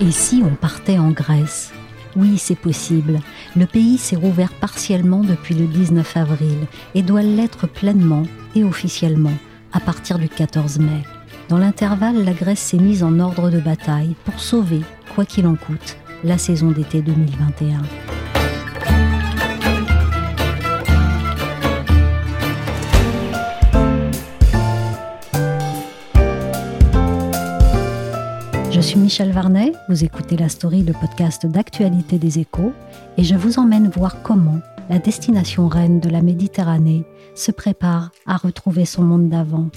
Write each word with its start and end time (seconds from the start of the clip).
Et 0.00 0.10
si 0.10 0.42
on 0.44 0.54
partait 0.54 0.98
en 0.98 1.10
Grèce 1.10 1.72
Oui, 2.14 2.38
c'est 2.38 2.58
possible. 2.58 3.20
Le 3.56 3.66
pays 3.66 3.98
s'est 3.98 4.16
rouvert 4.16 4.52
partiellement 4.52 5.20
depuis 5.20 5.54
le 5.54 5.66
19 5.66 6.16
avril 6.16 6.58
et 6.94 7.02
doit 7.02 7.22
l'être 7.22 7.66
pleinement 7.66 8.22
et 8.54 8.64
officiellement 8.64 9.34
à 9.72 9.80
partir 9.80 10.18
du 10.18 10.28
14 10.28 10.78
mai. 10.78 11.02
Dans 11.48 11.58
l'intervalle, 11.58 12.24
la 12.24 12.32
Grèce 12.32 12.60
s'est 12.60 12.78
mise 12.78 13.02
en 13.02 13.18
ordre 13.20 13.50
de 13.50 13.60
bataille 13.60 14.16
pour 14.24 14.40
sauver, 14.40 14.82
quoi 15.14 15.24
qu'il 15.24 15.46
en 15.46 15.56
coûte, 15.56 15.96
la 16.24 16.38
saison 16.38 16.70
d'été 16.70 17.02
2021. 17.02 18.15
Je 28.76 28.82
suis 28.82 28.98
Michel 28.98 29.32
Varnet, 29.32 29.72
vous 29.88 30.04
écoutez 30.04 30.36
la 30.36 30.50
story, 30.50 30.82
le 30.82 30.92
podcast 30.92 31.46
d'actualité 31.46 32.18
des 32.18 32.40
échos, 32.40 32.74
et 33.16 33.24
je 33.24 33.34
vous 33.34 33.58
emmène 33.58 33.88
voir 33.88 34.22
comment 34.22 34.60
la 34.90 34.98
destination 34.98 35.66
reine 35.66 35.98
de 35.98 36.10
la 36.10 36.20
Méditerranée 36.20 37.06
se 37.34 37.52
prépare 37.52 38.10
à 38.26 38.36
retrouver 38.36 38.84
son 38.84 39.02
monde 39.02 39.30
d'avant. 39.30 39.70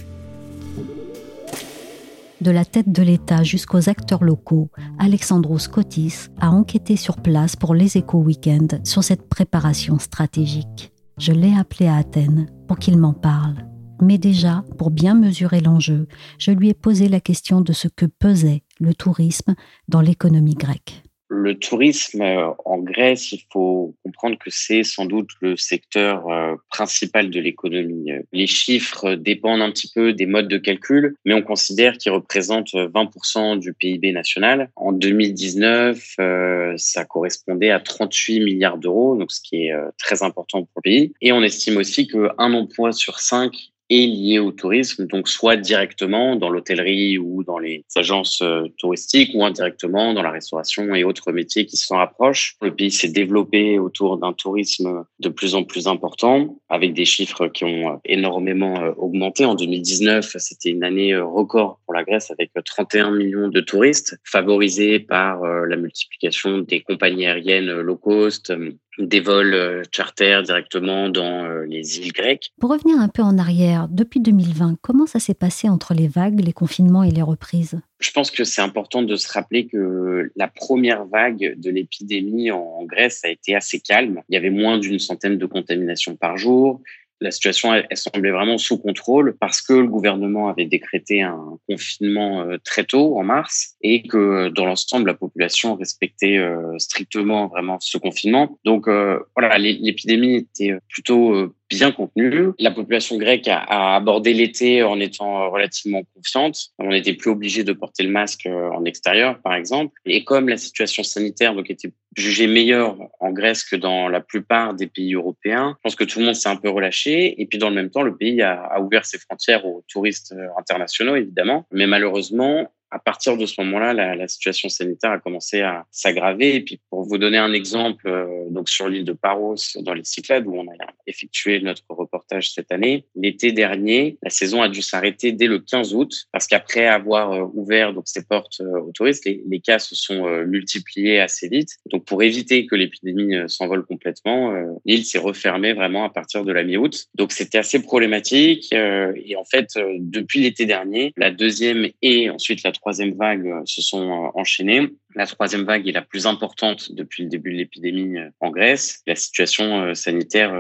De 2.41 2.52
la 2.52 2.66
tête 2.66 2.91
de 2.91 3.02
l'État 3.02 3.41
jusqu'aux 3.41 3.88
acteurs 3.88 4.22
locaux, 4.22 4.69
Alexandros 5.00 5.69
Kotis 5.69 6.28
a 6.41 6.52
enquêté 6.52 6.97
sur 6.97 7.16
place 7.16 7.56
pour 7.56 7.73
les 7.75 7.95
échos 7.95 8.19
week-end 8.19 8.67
sur 8.84 9.06
cette 9.06 9.30
préparation 9.30 9.97
stratégique. 9.97 10.91
Je 11.17 11.31
l'ai 11.31 11.58
appelé 11.58 11.88
à 11.88 11.95
Athènes 11.95 12.47
pour 12.67 12.78
qu'il 12.78 12.97
m'en 12.97 13.13
parle. 13.13 13.66
Mais 14.02 14.17
déjà, 14.17 14.66
pour 14.78 14.91
bien 14.91 15.13
mesurer 15.13 15.61
l'enjeu, 15.61 16.09
je 16.38 16.52
lui 16.52 16.67
ai 16.67 16.73
posé 16.73 17.08
la 17.08 17.22
question 17.22 17.61
de 17.61 17.72
ce 17.72 17.88
que 17.88 18.06
pesait 18.06 18.63
le 18.80 18.94
tourisme 18.94 19.55
dans 19.88 20.02
l'économie 20.02 20.55
grecque. 20.55 21.03
Le 21.31 21.59
tourisme 21.59 22.23
euh, 22.23 22.49
en 22.66 22.80
Grèce, 22.80 23.31
il 23.31 23.44
faut 23.53 23.95
comprendre 24.03 24.39
que 24.39 24.49
c'est 24.49 24.83
sans 24.83 25.05
doute 25.05 25.30
le 25.41 25.55
secteur 25.58 26.27
euh, 26.27 26.55
principal 26.69 27.30
de 27.30 27.39
l'économie. 27.39 28.09
Les 28.33 28.47
chiffres 28.47 29.13
dépendent 29.13 29.61
un 29.61 29.69
petit 29.69 29.91
peu 29.94 30.11
des 30.13 30.25
modes 30.25 30.47
de 30.47 30.57
calcul, 30.57 31.16
mais 31.25 31.35
on 31.35 31.44
considère 31.44 32.00
qu'ils 32.00 32.13
représentent 32.13 32.73
20% 32.73 33.59
du 33.59 33.75
PIB 33.75 34.11
national. 34.11 34.72
En 34.75 34.91
2019, 34.91 36.16
euh, 36.19 36.73
ça 36.77 37.05
correspondait 37.05 37.69
à 37.69 37.80
38 37.80 38.39
milliards 38.39 38.80
d'euros, 38.80 39.16
donc 39.16 39.31
ce 39.31 39.41
qui 39.41 39.67
est 39.67 39.73
très 40.00 40.23
important 40.23 40.63
pour 40.63 40.72
le 40.77 40.81
pays. 40.81 41.13
Et 41.22 41.31
on 41.31 41.44
estime 41.44 41.77
aussi 41.77 42.07
qu'un 42.07 42.53
emploi 42.53 42.91
sur 42.91 43.19
cinq 43.19 43.72
est 43.89 44.05
lié 44.05 44.39
au 44.39 44.51
tourisme, 44.51 45.07
donc 45.07 45.27
soit 45.27 45.57
directement 45.57 46.35
dans 46.35 46.50
l'hôtellerie 46.50 47.17
ou 47.17 47.44
dans 47.44 47.57
les 47.57 47.83
agences 47.95 48.41
euh, 48.41 48.67
touristiques 48.77 49.31
ou 49.33 49.44
indirectement 49.44 50.13
dans 50.13 50.22
la 50.22 50.31
restauration 50.31 50.94
et 50.94 51.03
autres 51.03 51.31
métiers 51.31 51.66
qui 51.66 51.77
s'en 51.77 51.97
rapprochent. 51.97 52.55
Le 52.61 52.75
pays 52.75 52.91
s'est 52.91 53.09
développé 53.09 53.79
autour 53.79 54.17
d'un 54.17 54.33
tourisme 54.33 55.05
de 55.19 55.29
plus 55.29 55.55
en 55.55 55.63
plus 55.63 55.88
important 55.88 56.59
avec 56.69 56.94
des 56.94 57.05
chiffres 57.05 57.47
qui 57.47 57.63
ont 57.63 57.94
euh, 57.94 57.95
énormément 58.05 58.79
euh, 58.79 58.91
augmenté. 58.97 59.45
En 59.45 59.55
2019, 59.55 60.35
c'était 60.38 60.69
une 60.69 60.83
année 60.83 61.16
record 61.17 61.79
pour 61.85 61.95
la 61.95 62.03
Grèce 62.03 62.31
avec 62.31 62.51
31 62.63 63.11
millions 63.11 63.47
de 63.47 63.61
touristes 63.61 64.17
favorisés 64.23 64.99
par 64.99 65.44
la 65.44 65.75
multiplication 65.75 66.59
des 66.59 66.81
compagnies 66.81 67.25
aériennes 67.25 67.72
low 67.72 67.97
cost, 67.97 68.53
des 68.99 69.21
vols 69.21 69.53
euh, 69.53 69.83
charter 69.91 70.41
directement 70.43 71.09
dans 71.09 71.45
euh, 71.45 71.65
les 71.65 71.99
îles 71.99 72.11
grecques. 72.11 72.51
Pour 72.59 72.69
revenir 72.69 72.99
un 72.99 73.07
peu 73.07 73.21
en 73.21 73.37
arrière, 73.37 73.87
depuis 73.89 74.19
2020, 74.19 74.77
comment 74.81 75.05
ça 75.05 75.19
s'est 75.19 75.33
passé 75.33 75.69
entre 75.69 75.93
les 75.93 76.07
vagues, 76.07 76.39
les 76.39 76.53
confinements 76.53 77.03
et 77.03 77.11
les 77.11 77.21
reprises? 77.21 77.79
Je 77.99 78.11
pense 78.11 78.29
que 78.31 78.43
c'est 78.43 78.61
important 78.61 79.01
de 79.01 79.15
se 79.15 79.31
rappeler 79.31 79.67
que 79.67 80.31
la 80.35 80.47
première 80.47 81.05
vague 81.05 81.55
de 81.57 81.69
l'épidémie 81.69 82.51
en 82.51 82.83
Grèce 82.85 83.23
a 83.23 83.29
été 83.29 83.55
assez 83.55 83.79
calme. 83.79 84.21
Il 84.29 84.35
y 84.35 84.37
avait 84.37 84.49
moins 84.49 84.77
d'une 84.77 84.99
centaine 84.99 85.37
de 85.37 85.45
contaminations 85.45 86.16
par 86.16 86.37
jour 86.37 86.81
la 87.22 87.31
situation 87.31 87.74
elle, 87.74 87.85
semblait 87.97 88.31
vraiment 88.31 88.57
sous 88.57 88.78
contrôle 88.78 89.35
parce 89.40 89.62
que 89.62 89.74
le 89.74 89.88
gouvernement 89.88 90.50
avait 90.50 90.66
décrété 90.66 91.22
un 91.22 91.57
confinement 91.68 92.41
euh, 92.41 92.57
très 92.63 92.84
tôt 92.84 93.18
en 93.19 93.24
mars 93.24 93.75
et 93.81 94.03
que 94.03 94.50
dans 94.50 94.66
l'ensemble 94.66 95.07
la 95.07 95.13
population 95.13 95.75
respectait 95.75 96.38
euh, 96.38 96.78
strictement 96.78 97.47
vraiment 97.47 97.78
ce 97.79 97.97
confinement. 97.97 98.58
Donc 98.63 98.88
euh, 98.88 99.19
voilà, 99.35 99.58
l'épidémie 99.58 100.35
était 100.35 100.74
plutôt 100.88 101.53
bien 101.69 101.91
contenu. 101.91 102.52
La 102.59 102.72
population 102.72 103.18
grecque 103.18 103.47
a, 103.47 103.96
abordé 103.96 104.34
l'été 104.34 104.84
en 104.84 105.00
étant 105.00 105.50
relativement 105.50 106.02
confiante. 106.16 106.69
On 106.80 106.90
n'était 106.90 107.13
plus 107.13 107.30
obligé 107.30 107.63
de 107.63 107.74
porter 107.74 108.03
le 108.03 108.09
masque 108.09 108.46
euh, 108.46 108.69
en 108.72 108.85
extérieur, 108.85 109.40
par 109.41 109.53
exemple. 109.53 109.94
Et 110.06 110.24
comme 110.24 110.50
la 110.50 110.58
situation 110.58 111.03
sanitaire 111.03 111.53
donc 111.53 111.69
était 111.69 111.91
jugée 112.18 112.47
meilleure 112.47 112.97
en 113.19 113.31
Grèce 113.31 113.63
que 113.63 113.75
dans 113.75 114.09
la 114.09 114.19
plupart 114.19 114.74
des 114.74 114.88
pays 114.88 115.13
européens, 115.13 115.75
je 115.78 115.81
pense 115.84 115.96
que 115.96 116.03
tout 116.03 116.19
le 116.19 116.25
monde 116.25 116.35
s'est 116.35 116.50
un 116.50 116.56
peu 116.56 116.69
relâché. 116.69 117.40
Et 117.41 117.46
puis 117.46 117.59
dans 117.59 117.69
le 117.69 117.75
même 117.75 117.91
temps, 117.91 118.02
le 118.02 118.18
pays 118.18 118.41
a, 118.41 118.62
a 118.62 118.79
ouvert 118.81 119.06
ses 119.06 119.19
frontières 119.19 119.66
aux 119.66 119.84
touristes 119.88 120.34
euh, 120.38 120.47
internationaux, 120.58 121.16
évidemment. 121.16 121.66
Mais 121.72 121.88
malheureusement, 121.88 122.69
à 122.91 123.00
partir 123.00 123.38
de 123.38 123.45
ce 123.45 123.61
moment-là, 123.61 123.94
la, 123.94 124.16
la, 124.16 124.27
situation 124.27 124.69
sanitaire 124.69 125.11
a 125.11 125.19
commencé 125.19 125.61
à 125.61 125.85
s'aggraver. 125.91 126.55
Et 126.55 126.61
puis, 126.61 126.79
pour 126.89 127.03
vous 127.03 127.17
donner 127.17 127.38
un 127.38 127.53
exemple, 127.53 128.07
euh, 128.07 128.50
donc 128.50 128.69
sur 128.69 128.89
l'île 128.89 129.05
de 129.05 129.13
Paros, 129.13 129.55
dans 129.81 129.94
les 129.94 130.03
Cyclades, 130.03 130.47
où 130.47 130.55
on 130.55 130.67
a 130.67 130.73
effectué 131.07 131.59
notre 131.59 131.83
reportage 131.89 132.51
cette 132.51 132.72
année, 132.72 133.05
l'été 133.16 133.51
dernier, 133.51 134.17
la 134.23 134.29
saison 134.29 134.61
a 134.61 134.69
dû 134.69 134.81
s'arrêter 134.81 135.31
dès 135.31 135.47
le 135.47 135.59
15 135.59 135.94
août, 135.94 136.28
parce 136.31 136.47
qu'après 136.47 136.88
avoir 136.88 137.31
euh, 137.31 137.45
ouvert 137.53 137.94
donc 137.94 138.07
ses 138.07 138.25
portes 138.25 138.61
euh, 138.61 138.81
aux 138.81 138.91
touristes, 138.91 139.25
les, 139.25 139.44
les, 139.47 139.59
cas 139.59 139.78
se 139.78 139.94
sont 139.94 140.25
multipliés 140.45 141.19
assez 141.19 141.49
vite. 141.49 141.69
Donc, 141.91 142.05
pour 142.05 142.23
éviter 142.23 142.66
que 142.66 142.75
l'épidémie 142.75 143.35
s'envole 143.47 143.85
complètement, 143.85 144.53
l'île 144.85 145.03
s'est 145.03 145.19
refermée 145.19 145.73
vraiment 145.73 146.05
à 146.05 146.09
partir 146.09 146.45
de 146.45 146.53
la 146.53 146.63
mi-août. 146.63 147.07
Donc, 147.16 147.33
c'était 147.33 147.57
assez 147.57 147.81
problématique. 147.81 148.72
et 148.72 149.35
en 149.35 149.44
fait, 149.44 149.67
depuis 149.99 150.39
l'été 150.39 150.66
dernier, 150.66 151.13
la 151.17 151.29
deuxième 151.29 151.89
et 152.01 152.29
ensuite 152.29 152.63
la 152.63 152.72
troisième 152.81 153.13
vague 153.13 153.47
euh, 153.47 153.62
se 153.66 153.81
sont 153.81 154.09
euh, 154.09 154.29
enchaînées. 154.35 154.90
La 155.16 155.25
troisième 155.25 155.64
vague 155.64 155.88
est 155.88 155.92
la 155.92 156.02
plus 156.02 156.28
importante 156.28 156.92
depuis 156.92 157.24
le 157.24 157.30
début 157.30 157.52
de 157.52 157.58
l'épidémie 157.58 158.18
euh, 158.18 158.30
en 158.40 158.52
Grèce. 158.52 159.02
La 159.08 159.16
situation 159.16 159.94
sanitaire 159.96 160.53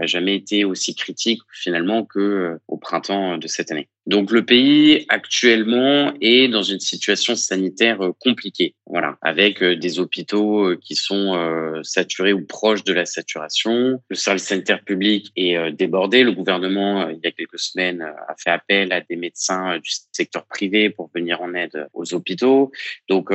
a 0.00 0.06
jamais 0.06 0.36
été 0.36 0.64
aussi 0.64 0.94
critique 0.94 1.40
finalement 1.52 2.04
que 2.04 2.58
au 2.68 2.76
printemps 2.76 3.38
de 3.38 3.46
cette 3.46 3.72
année. 3.72 3.88
Donc 4.06 4.30
le 4.30 4.44
pays 4.44 5.04
actuellement 5.08 6.14
est 6.20 6.46
dans 6.46 6.62
une 6.62 6.78
situation 6.78 7.34
sanitaire 7.34 8.00
euh, 8.02 8.12
compliquée, 8.20 8.76
voilà, 8.86 9.18
avec 9.20 9.62
euh, 9.62 9.74
des 9.74 9.98
hôpitaux 9.98 10.64
euh, 10.64 10.78
qui 10.80 10.94
sont 10.94 11.16
saturés 11.82 12.32
ou 12.32 12.44
proches 12.46 12.84
de 12.84 12.92
la 12.92 13.04
saturation. 13.04 14.00
Le 14.08 14.16
service 14.16 14.44
sanitaire 14.44 14.82
public 14.82 15.32
est 15.36 15.72
débordé. 15.72 16.22
Le 16.22 16.32
gouvernement, 16.32 17.08
il 17.08 17.18
y 17.22 17.26
a 17.26 17.30
quelques 17.30 17.58
semaines, 17.58 18.02
a 18.02 18.34
fait 18.38 18.50
appel 18.50 18.92
à 18.92 19.00
des 19.00 19.16
médecins 19.16 19.78
du 19.78 19.90
secteur 20.12 20.46
privé 20.46 20.90
pour 20.90 21.10
venir 21.14 21.40
en 21.40 21.54
aide 21.54 21.88
aux 21.92 22.14
hôpitaux. 22.14 22.70
Donc 23.08 23.30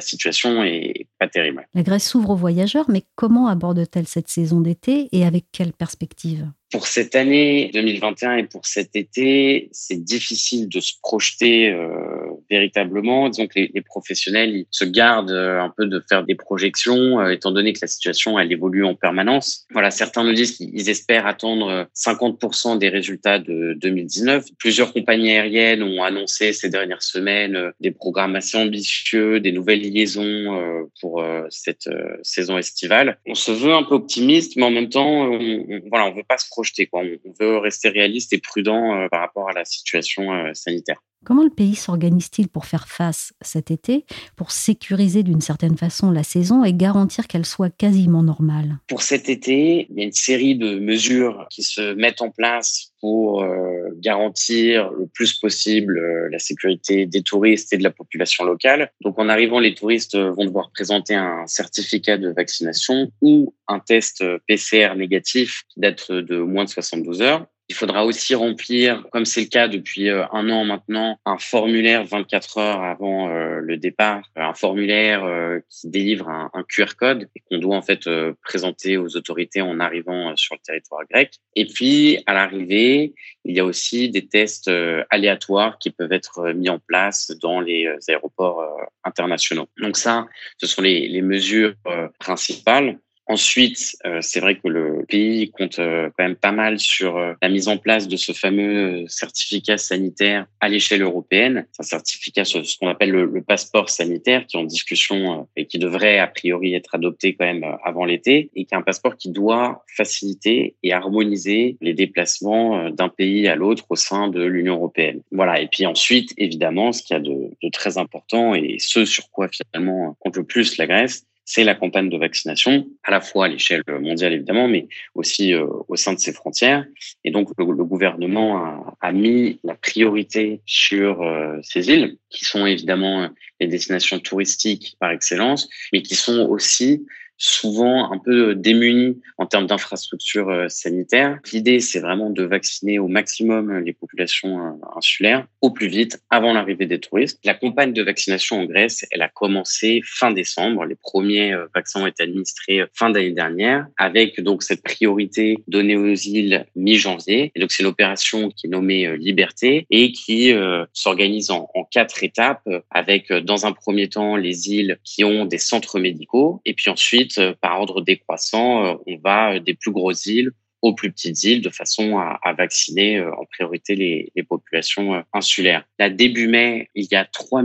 situation 0.00 0.62
est 0.64 1.06
pas 1.18 1.28
terrible. 1.28 1.66
La 1.74 1.82
Grèce 1.82 2.08
s'ouvre 2.08 2.30
aux 2.30 2.36
voyageurs, 2.36 2.86
mais 2.88 3.04
comment 3.14 3.46
aborde-t-elle 3.48 4.06
cette 4.06 4.28
saison 4.28 4.60
d'été 4.60 5.08
et 5.12 5.24
avec 5.24 5.46
quelle 5.52 5.72
perspective? 5.72 6.46
Pour 6.70 6.86
cette 6.86 7.14
année 7.14 7.70
2021 7.72 8.36
et 8.36 8.42
pour 8.44 8.66
cet 8.66 8.94
été, 8.94 9.68
c'est 9.72 10.02
difficile 10.02 10.68
de 10.68 10.80
se 10.80 10.94
projeter 11.02 11.70
euh, 11.70 12.17
véritablement. 12.50 13.28
Disons 13.28 13.46
que 13.46 13.58
les, 13.58 13.70
les, 13.74 13.82
professionnels 13.82 14.50
ils 14.50 14.66
se 14.70 14.84
gardent 14.84 15.30
un 15.30 15.72
peu 15.76 15.86
de 15.86 16.02
faire 16.08 16.24
des 16.24 16.34
projections, 16.34 17.26
étant 17.28 17.52
donné 17.52 17.72
que 17.72 17.78
la 17.82 17.88
situation 17.88 18.38
elle 18.38 18.52
évolue 18.52 18.84
en 18.84 18.94
permanence. 18.94 19.66
Voilà, 19.72 19.90
certains 19.90 20.24
nous 20.24 20.32
disent 20.32 20.56
qu'ils 20.56 20.88
espèrent 20.88 21.26
attendre 21.26 21.86
50% 21.94 22.78
des 22.78 22.88
résultats 22.88 23.38
de 23.38 23.74
2019. 23.80 24.44
Plusieurs 24.58 24.92
compagnies 24.92 25.32
aériennes 25.32 25.82
ont 25.82 26.02
annoncé 26.02 26.52
ces 26.52 26.68
dernières 26.68 27.02
semaines 27.02 27.72
des 27.80 27.90
programmes 27.90 28.36
assez 28.36 28.56
ambitieux, 28.56 29.40
des 29.40 29.52
nouvelles 29.52 29.80
liaisons 29.80 30.88
pour 31.00 31.24
cette 31.50 31.88
saison 32.22 32.58
estivale. 32.58 33.18
On 33.26 33.34
se 33.34 33.52
veut 33.52 33.72
un 33.72 33.82
peu 33.82 33.94
optimiste, 33.94 34.56
mais 34.56 34.64
en 34.64 34.70
même 34.70 34.88
temps, 34.88 35.08
on, 35.08 35.80
voilà, 35.88 36.06
on 36.06 36.14
veut 36.14 36.24
pas 36.26 36.38
se 36.38 36.48
projeter. 36.48 36.86
Quoi. 36.86 37.02
On 37.24 37.32
veut 37.40 37.58
rester 37.58 37.88
réaliste 37.88 38.32
et 38.32 38.38
prudent 38.38 39.06
par 39.10 39.20
rapport 39.20 39.48
à 39.48 39.52
la 39.52 39.64
situation 39.64 40.28
sanitaire. 40.54 40.98
Comment 41.24 41.42
le 41.42 41.50
pays 41.50 41.74
s'organise-t-il 41.74 42.48
pour 42.48 42.64
faire 42.64 42.88
face 42.88 43.32
cet 43.40 43.70
été, 43.70 44.06
pour 44.36 44.52
sécuriser 44.52 45.22
d'une 45.22 45.40
certaine 45.40 45.76
façon 45.76 46.10
la 46.10 46.22
saison 46.22 46.64
et 46.64 46.72
garantir 46.72 47.26
qu'elle 47.26 47.44
soit 47.44 47.74
quasiment 47.74 48.22
normale? 48.22 48.78
Pour 48.86 49.02
cet 49.02 49.28
été, 49.28 49.88
il 49.90 49.98
y 49.98 50.00
a 50.00 50.04
une 50.04 50.12
série 50.12 50.56
de 50.56 50.78
mesures 50.78 51.46
qui 51.50 51.62
se 51.62 51.94
mettent 51.94 52.22
en 52.22 52.30
place 52.30 52.92
pour 53.00 53.42
euh, 53.42 53.90
garantir 53.96 54.90
le 54.92 55.06
plus 55.06 55.34
possible 55.34 55.98
euh, 55.98 56.28
la 56.30 56.38
sécurité 56.38 57.06
des 57.06 57.22
touristes 57.22 57.72
et 57.72 57.78
de 57.78 57.82
la 57.82 57.90
population 57.90 58.44
locale. 58.44 58.92
Donc 59.02 59.18
en 59.18 59.28
arrivant, 59.28 59.58
les 59.58 59.74
touristes 59.74 60.16
vont 60.16 60.44
devoir 60.44 60.70
présenter 60.70 61.14
un 61.14 61.46
certificat 61.46 62.16
de 62.16 62.30
vaccination 62.30 63.10
ou 63.20 63.54
un 63.66 63.80
test 63.80 64.24
PCR 64.46 64.94
négatif 64.96 65.64
qui 65.68 65.80
date 65.80 66.10
de 66.10 66.38
moins 66.38 66.64
de 66.64 66.70
72 66.70 67.22
heures. 67.22 67.46
Il 67.70 67.74
faudra 67.74 68.06
aussi 68.06 68.34
remplir, 68.34 69.04
comme 69.12 69.26
c'est 69.26 69.42
le 69.42 69.46
cas 69.48 69.68
depuis 69.68 70.08
euh, 70.08 70.24
un 70.32 70.48
an 70.48 70.64
maintenant, 70.64 71.20
un 71.26 71.36
formulaire 71.36 72.02
24 72.06 72.58
heures 72.58 72.82
avant 72.82 73.28
euh, 73.28 73.60
le 73.60 73.76
départ, 73.76 74.22
un 74.36 74.54
formulaire 74.54 75.22
euh, 75.24 75.60
qui 75.68 75.90
délivre 75.90 76.30
un, 76.30 76.50
QR 76.66 76.96
code 76.98 77.28
et 77.36 77.40
qu'on 77.40 77.58
doit 77.58 77.76
en 77.76 77.82
fait 77.82 78.08
présenter 78.42 78.96
aux 78.96 79.16
autorités 79.16 79.60
en 79.60 79.80
arrivant 79.80 80.34
sur 80.36 80.54
le 80.54 80.60
territoire 80.60 81.02
grec. 81.10 81.34
Et 81.56 81.66
puis 81.66 82.22
à 82.26 82.34
l'arrivée, 82.34 83.14
il 83.44 83.56
y 83.56 83.60
a 83.60 83.64
aussi 83.64 84.10
des 84.10 84.26
tests 84.26 84.70
aléatoires 85.10 85.78
qui 85.78 85.90
peuvent 85.90 86.12
être 86.12 86.52
mis 86.52 86.68
en 86.68 86.78
place 86.78 87.32
dans 87.40 87.60
les 87.60 87.88
aéroports 88.08 88.62
internationaux. 89.04 89.68
Donc 89.80 89.96
ça, 89.96 90.26
ce 90.58 90.66
sont 90.66 90.82
les, 90.82 91.08
les 91.08 91.22
mesures 91.22 91.74
principales. 92.18 92.98
Ensuite, 93.30 93.94
euh, 94.06 94.20
c'est 94.22 94.40
vrai 94.40 94.56
que 94.56 94.68
le 94.68 95.04
pays 95.06 95.50
compte 95.50 95.78
euh, 95.78 96.08
quand 96.16 96.24
même 96.24 96.34
pas 96.34 96.50
mal 96.50 96.78
sur 96.78 97.18
euh, 97.18 97.34
la 97.42 97.50
mise 97.50 97.68
en 97.68 97.76
place 97.76 98.08
de 98.08 98.16
ce 98.16 98.32
fameux 98.32 99.04
certificat 99.06 99.76
sanitaire 99.76 100.46
à 100.60 100.70
l'échelle 100.70 101.02
européenne. 101.02 101.66
C'est 101.72 101.82
un 101.82 101.98
certificat, 101.98 102.46
ce, 102.46 102.58
qu'on 102.78 102.88
appelle 102.88 103.10
le, 103.10 103.42
passeport 103.42 103.90
sanitaire, 103.90 104.46
qui 104.46 104.56
est 104.56 104.60
en 104.60 104.64
discussion 104.64 105.46
et 105.56 105.66
qui 105.66 105.78
devrait 105.78 106.18
a 106.18 106.26
priori 106.26 106.74
être 106.74 106.94
adopté 106.94 107.34
quand 107.34 107.44
même 107.44 107.64
avant 107.84 108.06
l'été, 108.06 108.50
et 108.54 108.64
qui 108.64 108.74
est 108.74 108.76
un 108.76 108.82
passeport 108.82 109.16
qui 109.16 109.30
doit 109.30 109.84
faciliter 109.94 110.74
et 110.82 110.92
harmoniser 110.94 111.76
les 111.82 111.92
déplacements 111.92 112.90
d'un 112.90 113.08
pays 113.08 113.46
à 113.46 113.56
l'autre 113.56 113.84
au 113.90 113.96
sein 113.96 114.28
de 114.28 114.42
l'Union 114.42 114.74
européenne. 114.76 115.20
Voilà. 115.32 115.60
Et 115.60 115.68
puis 115.68 115.84
ensuite, 115.86 116.32
évidemment, 116.38 116.92
ce 116.92 117.02
qu'il 117.02 117.14
y 117.14 117.20
a 117.20 117.22
de, 117.22 117.50
de 117.62 117.68
très 117.70 117.98
important 117.98 118.54
et 118.54 118.76
ce 118.78 119.04
sur 119.04 119.30
quoi 119.30 119.48
finalement 119.48 120.16
compte 120.20 120.36
le 120.36 120.44
plus 120.44 120.78
la 120.78 120.86
Grèce, 120.86 121.26
c'est 121.50 121.64
la 121.64 121.74
campagne 121.74 122.10
de 122.10 122.18
vaccination, 122.18 122.86
à 123.02 123.10
la 123.10 123.22
fois 123.22 123.46
à 123.46 123.48
l'échelle 123.48 123.82
mondiale 123.88 124.34
évidemment, 124.34 124.68
mais 124.68 124.86
aussi 125.14 125.54
euh, 125.54 125.66
au 125.88 125.96
sein 125.96 126.12
de 126.12 126.18
ses 126.18 126.34
frontières. 126.34 126.84
Et 127.24 127.30
donc 127.30 127.48
le, 127.56 127.64
gouvernement 127.64 128.94
a, 129.00 129.12
mis 129.12 129.58
la 129.64 129.74
priorité 129.74 130.60
sur 130.66 131.22
euh, 131.22 131.56
ces 131.62 131.88
îles, 131.88 132.18
qui 132.28 132.44
sont 132.44 132.66
évidemment 132.66 133.30
les 133.60 133.66
destinations 133.66 134.18
touristiques 134.18 134.96
par 135.00 135.10
excellence, 135.10 135.70
mais 135.90 136.02
qui 136.02 136.16
sont 136.16 136.40
aussi 136.40 137.06
souvent 137.38 138.12
un 138.12 138.18
peu 138.18 138.54
démunis 138.54 139.20
en 139.38 139.46
termes 139.46 139.66
d'infrastructures 139.66 140.50
euh, 140.50 140.68
sanitaires. 140.68 141.38
L'idée, 141.52 141.78
c'est 141.78 142.00
vraiment 142.00 142.30
de 142.30 142.42
vacciner 142.42 142.98
au 142.98 143.06
maximum 143.06 143.78
les 143.78 143.92
populations 143.92 144.60
euh, 144.60 144.72
insulaires 144.96 145.46
au 145.60 145.70
plus 145.70 145.86
vite 145.86 146.20
avant 146.30 146.52
l'arrivée 146.52 146.86
des 146.86 146.98
touristes. 146.98 147.38
La 147.44 147.54
campagne 147.54 147.92
de 147.92 148.02
vaccination 148.02 148.60
en 148.60 148.64
Grèce, 148.64 149.06
elle 149.12 149.22
a 149.22 149.28
commencé 149.28 150.00
fin 150.04 150.32
décembre. 150.32 150.84
Les 150.84 150.96
premiers 150.96 151.52
euh, 151.52 151.66
vaccins 151.74 152.02
ont 152.02 152.06
été 152.06 152.24
administrés 152.24 152.82
fin 152.92 153.10
d'année 153.10 153.30
dernière 153.30 153.86
avec 153.96 154.40
donc 154.40 154.64
cette 154.64 154.82
priorité 154.82 155.58
donnée 155.68 155.96
aux 155.96 156.14
îles 156.14 156.66
mi-janvier. 156.74 157.52
Et 157.54 157.60
donc, 157.60 157.70
c'est 157.70 157.84
une 157.84 157.88
opération 157.88 158.50
qui 158.50 158.66
est 158.66 158.70
nommée 158.70 159.16
Liberté 159.16 159.86
et 159.90 160.10
qui 160.10 160.52
s'organise 160.92 161.50
en 161.50 161.68
quatre 161.90 162.24
étapes 162.24 162.68
avec 162.90 163.32
dans 163.32 163.66
un 163.66 163.72
premier 163.72 164.08
temps 164.08 164.36
les 164.36 164.70
îles 164.70 164.98
qui 165.04 165.24
ont 165.24 165.44
des 165.44 165.58
centres 165.58 166.00
médicaux 166.00 166.60
et 166.64 166.74
puis 166.74 166.90
ensuite 166.90 167.27
euh, 167.38 167.52
par 167.60 167.80
ordre 167.80 168.00
décroissant, 168.00 168.84
euh, 168.84 168.94
on 169.06 169.16
va 169.16 169.54
euh, 169.54 169.60
des 169.60 169.74
plus 169.74 169.90
grosses 169.90 170.26
îles 170.26 170.52
aux 170.80 170.94
plus 170.94 171.10
petites 171.10 171.42
îles 171.42 171.60
de 171.60 171.70
façon 171.70 172.18
à, 172.18 172.52
vacciner 172.56 173.20
en 173.20 173.44
priorité 173.46 173.96
les, 173.96 174.42
populations 174.44 175.24
insulaires. 175.32 175.84
Là, 175.98 176.08
début 176.08 176.46
mai, 176.46 176.88
il 176.94 177.08
y 177.10 177.16
a 177.16 177.24
3 177.24 177.64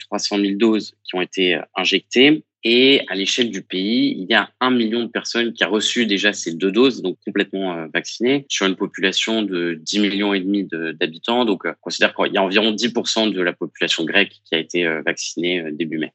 300 0.00 0.38
000 0.38 0.56
doses 0.56 0.96
qui 1.04 1.14
ont 1.14 1.20
été 1.20 1.56
injectées. 1.76 2.42
Et 2.64 3.02
à 3.06 3.14
l'échelle 3.14 3.52
du 3.52 3.62
pays, 3.62 4.16
il 4.18 4.26
y 4.28 4.34
a 4.34 4.50
un 4.58 4.72
million 4.72 5.04
de 5.04 5.08
personnes 5.08 5.52
qui 5.52 5.62
a 5.62 5.68
reçu 5.68 6.04
déjà 6.04 6.32
ces 6.32 6.52
deux 6.52 6.72
doses, 6.72 7.00
donc 7.00 7.16
complètement 7.24 7.86
vaccinées, 7.94 8.44
sur 8.48 8.66
une 8.66 8.74
population 8.74 9.42
de 9.42 9.78
10 9.80 10.00
millions 10.00 10.34
et 10.34 10.40
demi 10.40 10.68
d'habitants. 10.98 11.44
Donc, 11.44 11.62
on 11.64 11.74
considère 11.80 12.12
qu'il 12.12 12.32
y 12.32 12.38
a 12.38 12.42
environ 12.42 12.72
10% 12.72 13.32
de 13.32 13.40
la 13.40 13.52
population 13.52 14.04
grecque 14.04 14.34
qui 14.44 14.56
a 14.56 14.58
été 14.58 14.84
vaccinée 15.06 15.62
début 15.70 15.98
mai. 15.98 16.12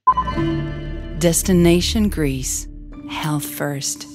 Destination 1.24 2.10
Greece. 2.10 2.73
Health 3.10 3.44
First. 3.44 4.08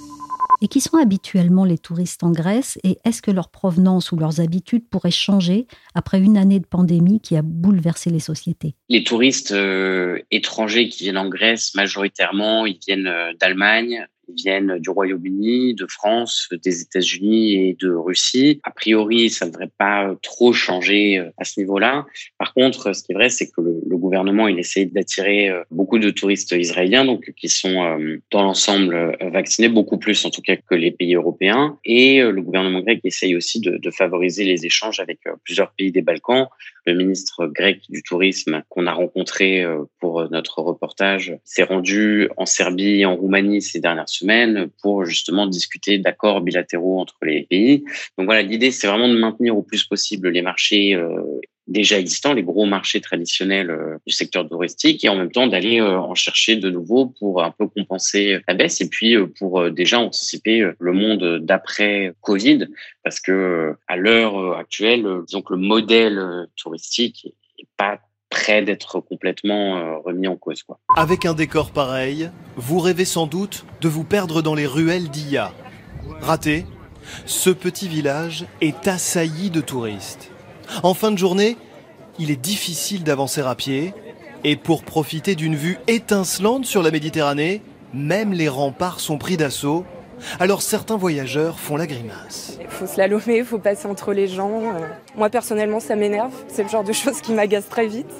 Et 0.60 0.68
qui 0.68 0.80
sont 0.80 0.96
habituellement 0.96 1.64
les 1.64 1.78
touristes 1.78 2.24
en 2.24 2.30
Grèce 2.30 2.78
et 2.82 2.98
est-ce 3.04 3.22
que 3.22 3.30
leur 3.30 3.48
provenance 3.50 4.10
ou 4.10 4.16
leurs 4.16 4.40
habitudes 4.40 4.88
pourraient 4.88 5.10
changer 5.10 5.66
après 5.94 6.18
une 6.18 6.36
année 6.36 6.58
de 6.58 6.66
pandémie 6.66 7.20
qui 7.20 7.36
a 7.36 7.42
bouleversé 7.42 8.10
les 8.10 8.18
sociétés? 8.20 8.74
Les 8.88 9.04
touristes 9.04 9.52
euh, 9.52 10.18
étrangers 10.30 10.88
qui 10.88 11.04
viennent 11.04 11.18
en 11.18 11.28
Grèce, 11.28 11.74
majoritairement, 11.74 12.66
ils 12.66 12.78
viennent 12.84 13.06
euh, 13.06 13.32
d'Allemagne, 13.38 14.06
viennent 14.36 14.78
du 14.78 14.90
Royaume-Uni, 14.90 15.74
de 15.74 15.86
France, 15.86 16.48
des 16.64 16.82
États-Unis 16.82 17.54
et 17.54 17.76
de 17.80 17.90
Russie. 17.90 18.60
A 18.62 18.70
priori, 18.70 19.30
ça 19.30 19.46
ne 19.46 19.50
devrait 19.50 19.70
pas 19.78 20.14
trop 20.22 20.52
changer 20.52 21.18
euh, 21.18 21.30
à 21.38 21.44
ce 21.44 21.60
niveau-là. 21.60 22.06
Par 22.38 22.54
contre, 22.54 22.94
ce 22.94 23.02
qui 23.02 23.12
est 23.12 23.14
vrai, 23.14 23.28
c'est 23.28 23.46
que 23.46 23.60
le, 23.60 23.96
gouvernement, 23.96 24.48
il 24.48 24.58
essaie 24.58 24.86
d'attirer 24.86 25.48
euh, 25.48 25.62
beaucoup 25.70 25.98
de 25.98 26.10
touristes 26.10 26.52
israéliens, 26.52 27.04
donc 27.04 27.32
qui 27.36 27.48
sont 27.48 27.82
euh, 27.82 28.18
dans 28.30 28.42
l'ensemble 28.42 29.16
vaccinés, 29.32 29.68
beaucoup 29.68 29.98
plus 29.98 30.24
en 30.24 30.30
tout 30.30 30.42
cas 30.42 30.56
que 30.56 30.74
les 30.74 30.90
pays 30.90 31.14
européens. 31.14 31.78
Et 31.84 32.20
le 32.20 32.42
gouvernement 32.42 32.80
grec 32.80 33.00
essaye 33.04 33.36
aussi 33.36 33.60
de, 33.60 33.76
de 33.76 33.90
favoriser 33.90 34.44
les 34.44 34.66
échanges 34.66 35.00
avec 35.00 35.20
plusieurs 35.44 35.72
pays 35.72 35.92
des 35.92 36.02
Balkans. 36.02 36.46
Le 36.86 36.94
ministre 36.94 37.46
grec 37.46 37.82
du 37.88 38.02
tourisme 38.02 38.62
qu'on 38.68 38.86
a 38.86 38.92
rencontré 38.92 39.64
pour 40.00 40.07
notre 40.30 40.60
reportage 40.60 41.36
s'est 41.44 41.62
rendu 41.62 42.28
en 42.36 42.46
Serbie 42.46 43.00
et 43.00 43.04
en 43.06 43.16
Roumanie 43.16 43.62
ces 43.62 43.80
dernières 43.80 44.08
semaine 44.08 44.68
pour 44.82 45.04
justement 45.04 45.46
discuter 45.46 45.98
d'accords 45.98 46.40
bilatéraux 46.40 47.00
entre 47.00 47.16
les 47.22 47.42
pays. 47.42 47.84
Donc 48.16 48.26
voilà, 48.26 48.42
l'idée 48.42 48.70
c'est 48.70 48.86
vraiment 48.86 49.08
de 49.08 49.18
maintenir 49.18 49.56
au 49.56 49.62
plus 49.62 49.84
possible 49.84 50.28
les 50.28 50.42
marchés 50.42 50.94
euh, 50.94 51.40
déjà 51.66 51.98
existants, 51.98 52.32
les 52.32 52.42
gros 52.42 52.64
marchés 52.64 53.00
traditionnels 53.00 53.70
euh, 53.70 53.98
du 54.06 54.12
secteur 54.12 54.48
touristique, 54.48 55.04
et 55.04 55.08
en 55.08 55.16
même 55.16 55.30
temps 55.30 55.46
d'aller 55.46 55.80
euh, 55.80 55.98
en 55.98 56.14
chercher 56.14 56.56
de 56.56 56.70
nouveaux 56.70 57.06
pour 57.06 57.42
un 57.42 57.50
peu 57.50 57.68
compenser 57.68 58.38
la 58.48 58.54
baisse 58.54 58.80
et 58.80 58.88
puis 58.88 59.16
pour 59.38 59.70
déjà 59.70 60.00
anticiper 60.00 60.70
le 60.78 60.92
monde 60.92 61.38
d'après 61.42 62.14
Covid, 62.22 62.66
parce 63.04 63.20
que 63.20 63.74
à 63.86 63.96
l'heure 63.96 64.56
actuelle, 64.56 65.06
disons 65.26 65.42
que 65.42 65.54
le 65.54 65.60
modèle 65.60 66.46
touristique 66.56 67.34
est 67.58 67.68
pas 67.76 68.00
près 68.30 68.62
d'être 68.62 69.00
complètement 69.00 69.78
euh, 69.78 69.98
remis 69.98 70.28
en 70.28 70.36
cause. 70.36 70.64
Avec 70.96 71.24
un 71.24 71.34
décor 71.34 71.70
pareil, 71.70 72.30
vous 72.56 72.78
rêvez 72.78 73.04
sans 73.04 73.26
doute 73.26 73.64
de 73.80 73.88
vous 73.88 74.04
perdre 74.04 74.42
dans 74.42 74.54
les 74.54 74.66
ruelles 74.66 75.08
d'Ia. 75.08 75.52
Raté, 76.20 76.66
ce 77.26 77.50
petit 77.50 77.88
village 77.88 78.46
est 78.60 78.86
assailli 78.88 79.50
de 79.50 79.60
touristes. 79.60 80.30
En 80.82 80.94
fin 80.94 81.10
de 81.10 81.18
journée, 81.18 81.56
il 82.18 82.30
est 82.30 82.36
difficile 82.36 83.04
d'avancer 83.04 83.40
à 83.40 83.54
pied, 83.54 83.94
et 84.44 84.56
pour 84.56 84.82
profiter 84.82 85.34
d'une 85.34 85.56
vue 85.56 85.78
étincelante 85.88 86.66
sur 86.66 86.82
la 86.82 86.90
Méditerranée, 86.90 87.62
même 87.94 88.32
les 88.32 88.48
remparts 88.48 89.00
sont 89.00 89.18
pris 89.18 89.36
d'assaut 89.36 89.84
alors 90.40 90.62
certains 90.62 90.96
voyageurs 90.96 91.58
font 91.58 91.76
la 91.76 91.86
grimace. 91.86 92.58
Il 92.60 92.68
faut 92.68 92.86
slalomer, 92.86 93.38
il 93.38 93.44
faut 93.44 93.58
passer 93.58 93.86
entre 93.86 94.12
les 94.12 94.28
gens. 94.28 94.62
Euh. 94.62 94.86
Moi 95.16 95.30
personnellement 95.30 95.80
ça 95.80 95.96
m'énerve, 95.96 96.32
c'est 96.48 96.62
le 96.62 96.68
genre 96.68 96.84
de 96.84 96.92
choses 96.92 97.20
qui 97.20 97.32
m'agace 97.32 97.68
très 97.68 97.86
vite. 97.86 98.10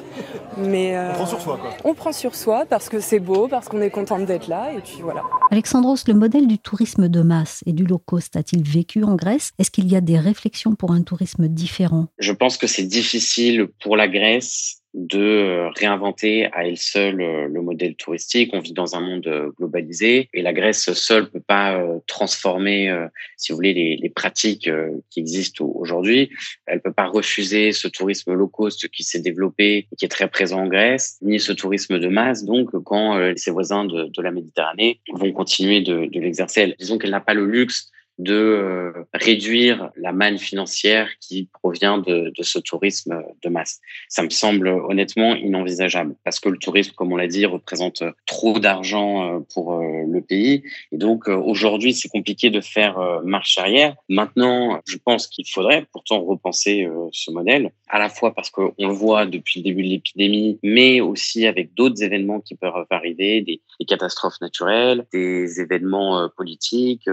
Mais 0.57 0.99
on 0.99 1.14
prend 1.14 1.26
sur 1.26 1.40
soi 1.40 1.59
quoi. 1.61 1.71
On 1.85 1.95
prend 1.95 2.12
sur 2.12 2.35
soi 2.35 2.64
parce 2.69 2.88
que 2.88 3.00
c'est 3.00 3.21
beau, 3.21 3.49
parce 3.49 3.69
qu'on 3.69 3.81
est 3.81 3.90
contente 3.90 4.26
d'être 4.26 4.49
là 4.49 4.73
et 4.76 4.81
puis 4.81 4.99
voilà. 5.02 5.23
Alexandros, 5.50 5.99
le 6.07 6.14
modèle 6.14 6.47
du 6.47 6.59
tourisme 6.59 7.09
de 7.09 7.23
masse 7.23 7.62
et 7.67 7.73
du 7.73 7.85
low 7.85 7.99
cost 7.99 8.37
a-t-il 8.37 8.62
vécu 8.62 9.05
en 9.05 9.14
Grèce? 9.14 9.52
Est-ce 9.59 9.71
qu'il 9.71 9.90
y 9.90 9.97
a 9.97 10.00
des 10.00 10.19
réflexions 10.19 10.75
pour 10.75 10.93
un 10.93 11.02
tourisme 11.02 11.49
différent? 11.49 12.09
Je 12.19 12.33
pense 12.33 12.57
que 12.57 12.67
c'est 12.67 12.85
difficile 12.85 13.69
pour 13.83 13.97
la 13.97 14.09
Grèce 14.09 14.78
de 14.95 15.21
euh, 15.21 15.68
réinventer 15.71 16.47
à 16.52 16.66
elle 16.66 16.78
seule 16.78 17.21
euh, 17.21 17.47
le 17.47 17.61
modèle 17.61 17.95
touristique. 17.95 18.50
On 18.52 18.61
vit 18.61 18.73
dans 18.73 18.97
un 18.97 19.00
monde 19.00 19.26
euh, 19.26 19.50
globalisé 19.59 20.28
et 20.33 20.42
la 20.42 20.52
Grèce 20.52 20.92
seule 20.92 21.30
peut 21.30 21.40
pas 21.40 21.78
transformer, 22.07 22.95
si 23.37 23.52
vous 23.52 23.57
voulez, 23.57 23.99
les, 24.00 24.09
pratiques 24.11 24.71
qui 25.11 25.21
existent 25.21 25.64
aujourd'hui. 25.64 26.30
Elle 26.66 26.80
peut 26.80 26.92
pas 26.92 27.07
refuser 27.07 27.73
ce 27.73 27.88
tourisme 27.88 28.33
low 28.33 28.49
cost 28.49 28.88
qui 28.88 29.02
s'est 29.02 29.21
développé 29.21 29.87
et 29.90 29.97
qui 29.97 30.04
est 30.04 30.09
très 30.09 30.28
présent 30.28 30.62
en 30.62 30.66
Grèce, 30.66 31.18
ni 31.23 31.38
ce 31.38 31.52
tourisme 31.52 31.99
de 31.99 32.09
masse. 32.09 32.45
Donc, 32.45 32.71
quand 32.85 33.18
ses 33.37 33.50
voisins 33.50 33.85
de, 33.85 34.04
de, 34.04 34.23
la 34.23 34.30
Méditerranée 34.30 35.00
vont 35.12 35.30
continuer 35.33 35.80
de, 35.80 36.07
de 36.07 36.21
l'exercer, 36.21 36.75
disons 36.78 36.99
qu'elle 36.99 37.11
n'a 37.11 37.21
pas 37.21 37.35
le 37.35 37.47
luxe 37.47 37.90
de 38.19 38.35
euh, 38.35 38.93
réduire 39.15 39.91
la 39.97 40.13
manne 40.13 40.39
financière 40.39 41.09
qui 41.21 41.49
provient 41.53 41.99
de, 41.99 42.33
de, 42.37 42.43
ce 42.43 42.59
tourisme 42.59 43.23
de 43.43 43.49
masse. 43.49 43.81
Ça 44.09 44.23
me 44.23 44.31
semble 44.31 44.69
honnêtement 44.69 45.37
inenvisageable 45.37 46.17
parce 46.25 46.41
que 46.41 46.49
le 46.49 46.59
tourisme, 46.59 46.93
comme 46.97 47.13
on 47.13 47.17
l'a 47.17 47.29
dit, 47.29 47.47
représente 47.47 48.03
trop 48.27 48.59
d'argent 48.59 49.37
euh, 49.37 49.41
pour 49.55 49.75
euh, 49.75 50.03
le 50.09 50.21
pays. 50.21 50.65
Et 50.91 50.97
donc 50.97 51.29
aujourd'hui, 51.29 51.95
c'est 51.95 52.09
compliqué 52.09 52.51
de 52.51 52.61
faire 52.61 52.99
marche 53.25 53.57
arrière. 53.59 53.95
Maintenant, 54.09 54.81
je 54.87 54.97
pense 54.97 55.27
qu'il 55.27 55.47
faudrait 55.49 55.87
pourtant 55.93 56.21
repenser 56.21 56.89
ce 57.13 57.31
modèle, 57.31 57.71
à 57.89 57.99
la 57.99 58.09
fois 58.09 58.35
parce 58.35 58.51
qu'on 58.51 58.75
le 58.79 58.93
voit 58.93 59.27
depuis 59.27 59.61
le 59.61 59.65
début 59.65 59.83
de 59.83 59.89
l'épidémie, 59.89 60.59
mais 60.63 61.01
aussi 61.01 61.47
avec 61.47 61.75
d'autres 61.75 62.03
événements 62.03 62.41
qui 62.41 62.57
peuvent 62.57 62.87
arriver, 62.91 63.43
des, 63.43 63.61
des 63.79 63.87
catastrophes 63.87 64.41
naturelles, 64.41 65.07
des 65.13 65.61
événements 65.61 66.29
politiques, 66.37 67.09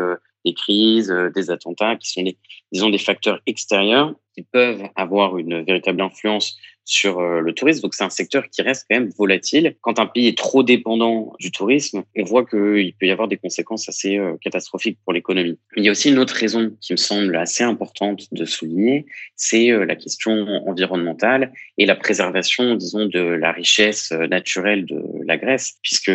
des 0.46 0.54
crises, 0.54 1.12
euh, 1.12 1.30
des 1.30 1.52
attentats, 1.52 1.96
qui 1.96 2.10
sont 2.10 2.24
des, 2.24 2.38
disons, 2.72 2.90
des 2.90 2.98
facteurs 2.98 3.40
extérieurs 3.46 4.14
qui 4.36 4.44
peuvent 4.44 4.84
avoir 4.96 5.38
une 5.38 5.64
véritable 5.64 6.02
influence 6.02 6.58
sur 6.86 7.20
euh, 7.20 7.42
le 7.42 7.54
tourisme. 7.54 7.82
Donc 7.82 7.96
c'est 7.96 8.04
un 8.04 8.10
secteur 8.10 8.48
qui 8.50 8.62
reste 8.62 8.86
quand 8.90 9.00
même 9.00 9.10
volatile. 9.18 9.76
Quand 9.82 10.00
un 10.00 10.06
pays 10.06 10.28
est 10.28 10.38
trop 10.38 10.64
dépendant 10.64 11.34
du 11.40 11.52
tourisme, 11.52 12.04
on 12.16 12.24
voit 12.24 12.46
qu'il 12.46 12.94
peut 12.94 13.08
y 13.08 13.12
avoir 13.12 13.28
des 13.28 13.38
conséquences 13.38 13.90
assez 13.90 14.18
euh, 14.18 14.36
catastrophiques 14.40 15.00
pour 15.04 15.12
l'économie. 15.12 15.58
Il 15.76 15.84
y 15.84 15.88
a 15.88 15.92
aussi 15.92 16.12
une 16.12 16.20
autre 16.20 16.36
raison 16.36 16.72
qui 16.82 16.94
me 16.94 16.98
semble 16.98 17.36
assez 17.36 17.64
importante 17.64 18.28
de 18.32 18.46
souligner, 18.46 19.08
c'est 19.36 19.72
euh, 19.72 19.86
la 19.86 19.96
question 19.96 20.46
environnementale 20.68 21.52
et 21.78 21.88
la 21.88 21.96
préservation, 21.96 22.76
disons, 22.76 23.08
de 23.08 23.20
la 23.20 23.52
richesse 23.52 24.12
naturelle 24.12 24.86
de 24.86 25.02
la 25.26 25.38
Grèce, 25.38 25.80
puisque 25.82 26.12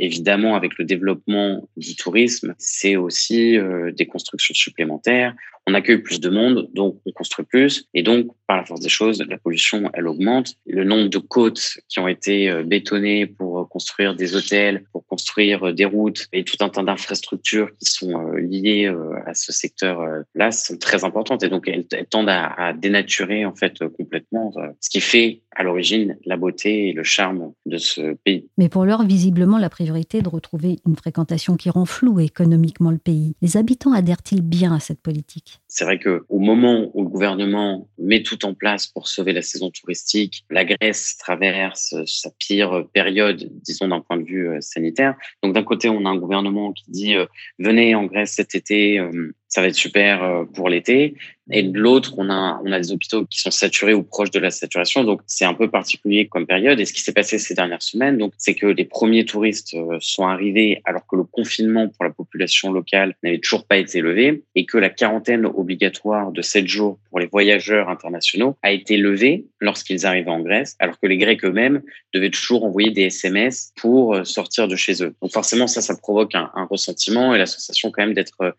évidemment 0.00 0.56
avec 0.56 0.78
le 0.78 0.84
développement 0.84 1.68
du 1.76 1.94
tourisme, 1.96 2.54
c'est 2.58 2.96
aussi 2.96 3.56
des 3.94 4.06
constructions 4.06 4.54
supplémentaires. 4.54 5.34
On 5.66 5.74
accueille 5.74 5.98
plus 5.98 6.20
de 6.20 6.30
monde, 6.30 6.68
donc 6.74 7.00
on 7.06 7.12
construit 7.12 7.44
plus, 7.44 7.88
et 7.94 8.02
donc 8.02 8.28
par 8.48 8.56
la 8.56 8.64
force 8.64 8.80
des 8.80 8.88
choses, 8.88 9.22
la 9.28 9.38
pollution, 9.38 9.88
elle 9.94 10.08
augmente. 10.08 10.54
Le 10.66 10.82
nombre 10.82 11.08
de 11.08 11.18
côtes 11.18 11.78
qui 11.88 12.00
ont 12.00 12.08
été 12.08 12.50
euh, 12.50 12.64
bétonnées 12.64 13.26
pour 13.26 13.60
euh, 13.60 13.64
construire 13.64 14.16
des 14.16 14.34
hôtels, 14.34 14.82
pour 14.92 15.06
construire 15.06 15.68
euh, 15.68 15.72
des 15.72 15.84
routes 15.84 16.26
et 16.32 16.42
tout 16.42 16.56
un 16.58 16.68
tas 16.68 16.82
d'infrastructures 16.82 17.70
qui 17.78 17.88
sont 17.88 18.32
liées 18.32 18.92
à 19.26 19.34
ce 19.34 19.52
secteur-là 19.52 20.50
sont 20.50 20.76
très 20.78 21.04
importantes. 21.04 21.44
Et 21.44 21.48
donc, 21.48 21.68
elles, 21.68 21.86
tendent 22.06 22.28
à, 22.28 22.72
dénaturer, 22.72 23.44
en 23.44 23.54
fait, 23.54 23.78
complètement 23.96 24.52
ce 24.80 24.90
qui 24.90 25.00
fait, 25.00 25.42
à 25.56 25.62
l'origine, 25.62 26.16
la 26.24 26.36
beauté 26.36 26.88
et 26.88 26.92
le 26.92 27.02
charme 27.02 27.52
de 27.66 27.76
ce 27.76 28.14
pays. 28.24 28.48
Mais 28.58 28.68
pour 28.68 28.84
l'heure, 28.84 29.04
visiblement, 29.04 29.58
la 29.58 29.70
priorité 29.70 30.18
est 30.18 30.22
de 30.22 30.28
retrouver 30.28 30.78
une 30.86 30.96
fréquentation 30.96 31.56
qui 31.56 31.70
rend 31.70 31.84
flou 31.84 32.20
économiquement 32.20 32.90
le 32.90 32.98
pays. 32.98 33.34
Les 33.42 33.56
habitants 33.56 33.92
adhèrent-ils 33.92 34.42
bien 34.42 34.74
à 34.74 34.80
cette 34.80 35.00
politique? 35.00 35.60
C'est 35.68 35.84
vrai 35.84 35.98
qu'au 35.98 36.38
moment 36.38 36.90
où 36.94 37.02
le 37.02 37.08
gouvernement 37.08 37.88
met 37.98 38.22
tout 38.22 38.44
en 38.44 38.54
place 38.54 38.86
pour 38.86 39.08
sauver 39.08 39.32
la 39.32 39.42
saison 39.42 39.70
touristique. 39.70 40.44
La 40.50 40.64
Grèce 40.64 41.16
traverse 41.18 41.94
sa 42.06 42.30
pire 42.38 42.86
période, 42.92 43.50
disons 43.62 43.88
d'un 43.88 44.00
point 44.00 44.16
de 44.16 44.24
vue 44.24 44.48
euh, 44.48 44.60
sanitaire. 44.60 45.14
Donc 45.42 45.54
d'un 45.54 45.62
côté, 45.62 45.88
on 45.88 46.04
a 46.06 46.08
un 46.08 46.16
gouvernement 46.16 46.72
qui 46.72 46.84
dit 46.88 47.16
euh, 47.16 47.26
venez 47.58 47.94
en 47.94 48.04
Grèce 48.04 48.32
cet 48.32 48.54
été, 48.54 48.98
euh, 48.98 49.34
ça 49.50 49.60
va 49.60 49.68
être 49.68 49.74
super 49.74 50.46
pour 50.54 50.68
l'été. 50.68 51.14
Et 51.52 51.62
de 51.62 51.78
l'autre, 51.78 52.14
on 52.16 52.30
a, 52.30 52.60
on 52.64 52.70
a 52.70 52.78
des 52.78 52.92
hôpitaux 52.92 53.26
qui 53.26 53.40
sont 53.40 53.50
saturés 53.50 53.92
ou 53.92 54.02
proches 54.02 54.30
de 54.30 54.38
la 54.38 54.50
saturation. 54.50 55.02
Donc, 55.02 55.20
c'est 55.26 55.44
un 55.44 55.54
peu 55.54 55.68
particulier 55.68 56.28
comme 56.28 56.46
période. 56.46 56.78
Et 56.78 56.84
ce 56.84 56.92
qui 56.92 57.00
s'est 57.00 57.12
passé 57.12 57.38
ces 57.38 57.54
dernières 57.54 57.82
semaines, 57.82 58.18
donc, 58.18 58.32
c'est 58.38 58.54
que 58.54 58.66
les 58.66 58.84
premiers 58.84 59.24
touristes 59.24 59.74
euh, 59.74 59.98
sont 60.00 60.26
arrivés 60.26 60.80
alors 60.84 61.06
que 61.06 61.16
le 61.16 61.24
confinement 61.24 61.88
pour 61.88 62.04
la 62.04 62.10
population 62.10 62.72
locale 62.72 63.16
n'avait 63.22 63.38
toujours 63.38 63.66
pas 63.66 63.78
été 63.78 64.00
levé 64.00 64.44
et 64.54 64.64
que 64.64 64.78
la 64.78 64.90
quarantaine 64.90 65.44
obligatoire 65.44 66.30
de 66.30 66.40
7 66.40 66.68
jours 66.68 66.98
pour 67.10 67.18
les 67.18 67.26
voyageurs 67.26 67.88
internationaux 67.88 68.56
a 68.62 68.70
été 68.70 68.96
levée 68.96 69.46
lorsqu'ils 69.60 70.06
arrivaient 70.06 70.30
en 70.30 70.40
Grèce, 70.40 70.76
alors 70.78 71.00
que 71.00 71.06
les 71.08 71.18
Grecs 71.18 71.44
eux-mêmes 71.44 71.82
devaient 72.14 72.30
toujours 72.30 72.64
envoyer 72.64 72.90
des 72.90 73.02
SMS 73.02 73.72
pour 73.76 74.14
euh, 74.14 74.24
sortir 74.24 74.68
de 74.68 74.76
chez 74.76 75.02
eux. 75.02 75.14
Donc, 75.20 75.32
forcément, 75.32 75.66
ça, 75.66 75.80
ça 75.80 75.96
provoque 75.96 76.36
un, 76.36 76.50
un 76.54 76.64
ressentiment 76.64 77.34
et 77.34 77.38
la 77.38 77.46
sensation 77.46 77.90
quand 77.90 78.02
même 78.02 78.14
d'être 78.14 78.54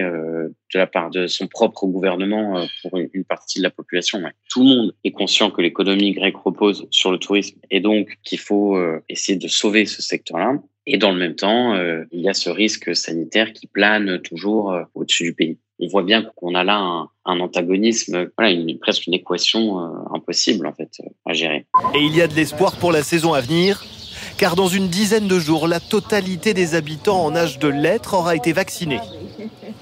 euh, 0.00 0.48
de 0.72 0.78
la 0.78 0.86
part 0.86 1.10
de 1.10 1.26
son 1.26 1.46
propre 1.46 1.86
gouvernement 1.86 2.58
euh, 2.58 2.66
pour 2.82 2.98
une 2.98 3.24
partie 3.24 3.58
de 3.58 3.64
la 3.64 3.70
population. 3.70 4.20
Tout 4.50 4.60
le 4.60 4.66
monde 4.66 4.94
est 5.04 5.10
conscient 5.10 5.50
que 5.50 5.60
l'économie 5.60 6.12
grecque 6.12 6.36
repose 6.36 6.86
sur 6.90 7.10
le 7.10 7.18
tourisme 7.18 7.58
et 7.70 7.80
donc 7.80 8.18
qu'il 8.22 8.38
faut 8.38 8.76
euh, 8.76 9.02
essayer 9.08 9.38
de 9.38 9.48
sauver 9.48 9.86
ce 9.86 10.02
secteur-là. 10.02 10.60
Et 10.86 10.98
dans 10.98 11.12
le 11.12 11.18
même 11.18 11.36
temps, 11.36 11.76
il 12.10 12.20
y 12.20 12.28
a 12.28 12.34
ce 12.34 12.50
risque 12.50 12.96
sanitaire 12.96 13.52
qui 13.52 13.68
plane 13.68 14.20
toujours 14.20 14.76
au-dessus 14.96 15.22
du 15.22 15.32
pays. 15.32 15.58
On 15.78 15.86
voit 15.86 16.02
bien 16.02 16.24
qu'on 16.34 16.56
a 16.56 16.64
là 16.64 17.06
un, 17.24 17.38
antagonisme, 17.38 18.28
voilà, 18.36 18.60
presque 18.80 19.06
une 19.06 19.14
équation 19.14 19.78
impossible 20.12 20.66
en 20.66 20.72
fait 20.72 21.00
à 21.24 21.34
gérer. 21.34 21.66
Et 21.94 22.00
il 22.00 22.16
y 22.16 22.20
a 22.20 22.26
de 22.26 22.34
l'espoir 22.34 22.74
pour 22.78 22.90
la 22.90 23.04
saison 23.04 23.32
à 23.32 23.40
venir 23.40 23.84
car 24.42 24.56
dans 24.56 24.66
une 24.66 24.88
dizaine 24.88 25.28
de 25.28 25.38
jours, 25.38 25.68
la 25.68 25.78
totalité 25.78 26.52
des 26.52 26.74
habitants 26.74 27.24
en 27.24 27.36
âge 27.36 27.60
de 27.60 27.68
l'être 27.68 28.14
aura 28.14 28.34
été 28.34 28.52
vaccinée 28.52 28.98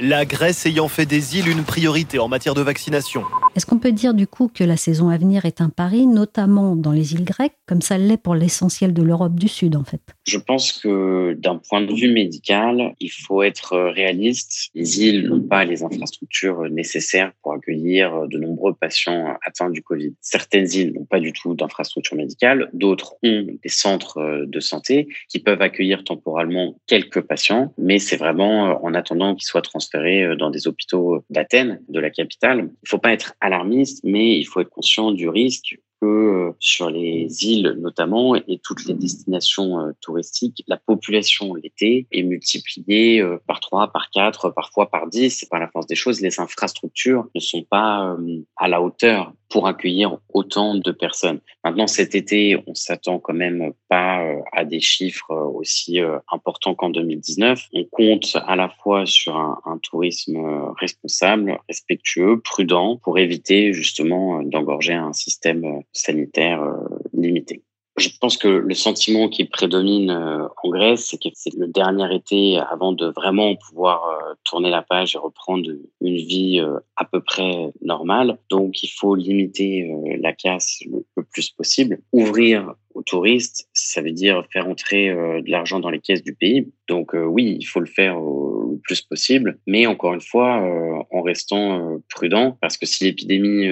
la 0.00 0.24
Grèce 0.24 0.64
ayant 0.64 0.88
fait 0.88 1.04
des 1.04 1.38
îles 1.38 1.48
une 1.48 1.62
priorité 1.62 2.18
en 2.18 2.28
matière 2.28 2.54
de 2.54 2.62
vaccination. 2.62 3.22
Est-ce 3.54 3.66
qu'on 3.66 3.78
peut 3.78 3.92
dire 3.92 4.14
du 4.14 4.26
coup 4.26 4.48
que 4.52 4.64
la 4.64 4.76
saison 4.76 5.10
à 5.10 5.18
venir 5.18 5.44
est 5.44 5.60
un 5.60 5.68
pari, 5.68 6.06
notamment 6.06 6.76
dans 6.76 6.92
les 6.92 7.12
îles 7.12 7.24
grecques, 7.24 7.56
comme 7.66 7.82
ça 7.82 7.98
l'est 7.98 8.16
pour 8.16 8.34
l'essentiel 8.34 8.94
de 8.94 9.02
l'Europe 9.02 9.34
du 9.34 9.48
Sud 9.48 9.76
en 9.76 9.84
fait? 9.84 10.00
Je 10.26 10.38
pense 10.38 10.72
que 10.72 11.34
d'un 11.34 11.56
point 11.56 11.82
de 11.82 11.92
vue 11.92 12.10
médical, 12.10 12.94
il 13.00 13.10
faut 13.10 13.42
être 13.42 13.76
réaliste. 13.76 14.70
Les 14.74 15.02
îles 15.02 15.28
n'ont 15.28 15.42
pas 15.42 15.64
les 15.64 15.82
infrastructures 15.82 16.62
nécessaires 16.70 17.32
pour 17.42 17.52
accueillir 17.52 18.28
de 18.28 18.38
nombreux 18.38 18.72
patients 18.72 19.36
atteints 19.44 19.70
du 19.70 19.82
Covid. 19.82 20.14
Certaines 20.20 20.72
îles 20.72 20.94
n'ont 20.94 21.04
pas 21.04 21.20
du 21.20 21.32
tout 21.32 21.54
d'infrastructures 21.54 22.16
médicales, 22.16 22.70
d'autres 22.72 23.16
ont 23.22 23.46
des 23.62 23.68
centres 23.68 24.46
de 24.46 24.60
santé 24.60 25.08
qui 25.28 25.40
peuvent 25.40 25.60
accueillir 25.60 26.04
temporairement 26.04 26.76
quelques 26.86 27.20
patients, 27.20 27.74
mais 27.76 27.98
c'est 27.98 28.16
vraiment 28.16 28.82
en 28.82 28.94
attendant 28.94 29.34
qu'ils 29.34 29.46
soient 29.46 29.60
transférés 29.60 29.89
dans 29.92 30.50
des 30.50 30.66
hôpitaux 30.66 31.24
d'Athènes, 31.30 31.82
de 31.88 32.00
la 32.00 32.10
capitale. 32.10 32.58
Il 32.58 32.64
ne 32.64 32.88
faut 32.88 32.98
pas 32.98 33.12
être 33.12 33.34
alarmiste, 33.40 34.02
mais 34.04 34.38
il 34.38 34.44
faut 34.44 34.60
être 34.60 34.70
conscient 34.70 35.12
du 35.12 35.28
risque 35.28 35.78
que 36.00 36.06
euh, 36.06 36.52
sur 36.58 36.90
les 36.90 37.44
îles 37.44 37.76
notamment 37.78 38.34
et 38.34 38.60
toutes 38.62 38.84
les 38.86 38.94
destinations 38.94 39.80
euh, 39.80 39.92
touristiques, 40.00 40.62
la 40.66 40.76
population 40.76 41.54
l'été 41.54 42.06
est 42.10 42.22
multipliée 42.22 43.20
euh, 43.20 43.38
par 43.46 43.60
trois, 43.60 43.92
par 43.92 44.10
quatre, 44.10 44.50
parfois 44.50 44.90
par 44.90 45.06
dix. 45.08 45.30
C'est 45.30 45.48
par 45.48 45.60
la 45.60 45.68
force 45.68 45.86
des 45.86 45.94
choses. 45.94 46.20
Les 46.20 46.40
infrastructures 46.40 47.26
ne 47.34 47.40
sont 47.40 47.62
pas 47.62 48.16
à 48.56 48.68
la 48.68 48.80
hauteur 48.80 49.32
pour 49.48 49.66
accueillir 49.66 50.18
autant 50.32 50.76
de 50.76 50.92
personnes. 50.92 51.40
Maintenant, 51.64 51.88
cet 51.88 52.14
été, 52.14 52.62
on 52.66 52.74
s'attend 52.74 53.18
quand 53.18 53.34
même 53.34 53.72
pas 53.88 54.24
à 54.52 54.64
des 54.64 54.80
chiffres 54.80 55.34
aussi 55.54 55.98
importants 56.30 56.74
qu'en 56.74 56.90
2019. 56.90 57.66
On 57.72 57.84
compte 57.84 58.36
à 58.46 58.54
la 58.54 58.68
fois 58.68 59.06
sur 59.06 59.36
un, 59.36 59.60
un 59.64 59.78
tourisme 59.78 60.38
responsable, 60.78 61.58
respectueux, 61.68 62.40
prudent, 62.40 62.96
pour 63.02 63.18
éviter 63.18 63.72
justement 63.72 64.42
d'engorger 64.42 64.94
un 64.94 65.12
système 65.12 65.82
sanitaire 65.92 66.62
euh, 66.62 66.98
limité. 67.12 67.62
Je 67.96 68.08
pense 68.20 68.36
que 68.36 68.48
le 68.48 68.74
sentiment 68.74 69.28
qui 69.28 69.44
prédomine 69.44 70.10
euh, 70.10 70.46
en 70.62 70.70
Grèce, 70.70 71.08
c'est 71.08 71.18
que 71.18 71.28
c'est 71.34 71.54
le 71.54 71.66
dernier 71.66 72.14
été 72.14 72.58
avant 72.58 72.92
de 72.92 73.06
vraiment 73.06 73.54
pouvoir 73.56 74.04
euh, 74.06 74.34
tourner 74.44 74.70
la 74.70 74.82
page 74.82 75.14
et 75.14 75.18
reprendre 75.18 75.68
une 76.00 76.16
vie 76.16 76.64
à 76.96 77.04
peu 77.04 77.20
près 77.20 77.72
normale. 77.82 78.38
Donc, 78.48 78.82
il 78.82 78.88
faut 78.88 79.14
limiter 79.14 79.92
la 80.20 80.32
casse 80.32 80.82
le 81.16 81.24
plus 81.24 81.50
possible, 81.50 82.00
ouvrir 82.12 82.74
aux 83.10 83.16
touristes, 83.16 83.68
ça 83.72 84.02
veut 84.02 84.12
dire 84.12 84.44
faire 84.52 84.68
entrer 84.68 85.10
euh, 85.10 85.42
de 85.42 85.50
l'argent 85.50 85.80
dans 85.80 85.90
les 85.90 86.00
caisses 86.00 86.22
du 86.22 86.34
pays. 86.34 86.68
Donc 86.88 87.14
euh, 87.14 87.24
oui, 87.24 87.56
il 87.58 87.64
faut 87.64 87.80
le 87.80 87.86
faire 87.86 88.18
le 88.18 88.78
plus 88.82 89.00
possible, 89.02 89.58
mais 89.66 89.86
encore 89.86 90.14
une 90.14 90.20
fois, 90.20 90.62
euh, 90.62 91.02
en 91.10 91.22
restant 91.22 92.00
prudent, 92.08 92.56
parce 92.60 92.76
que 92.76 92.86
si 92.86 93.04
l'épidémie 93.04 93.68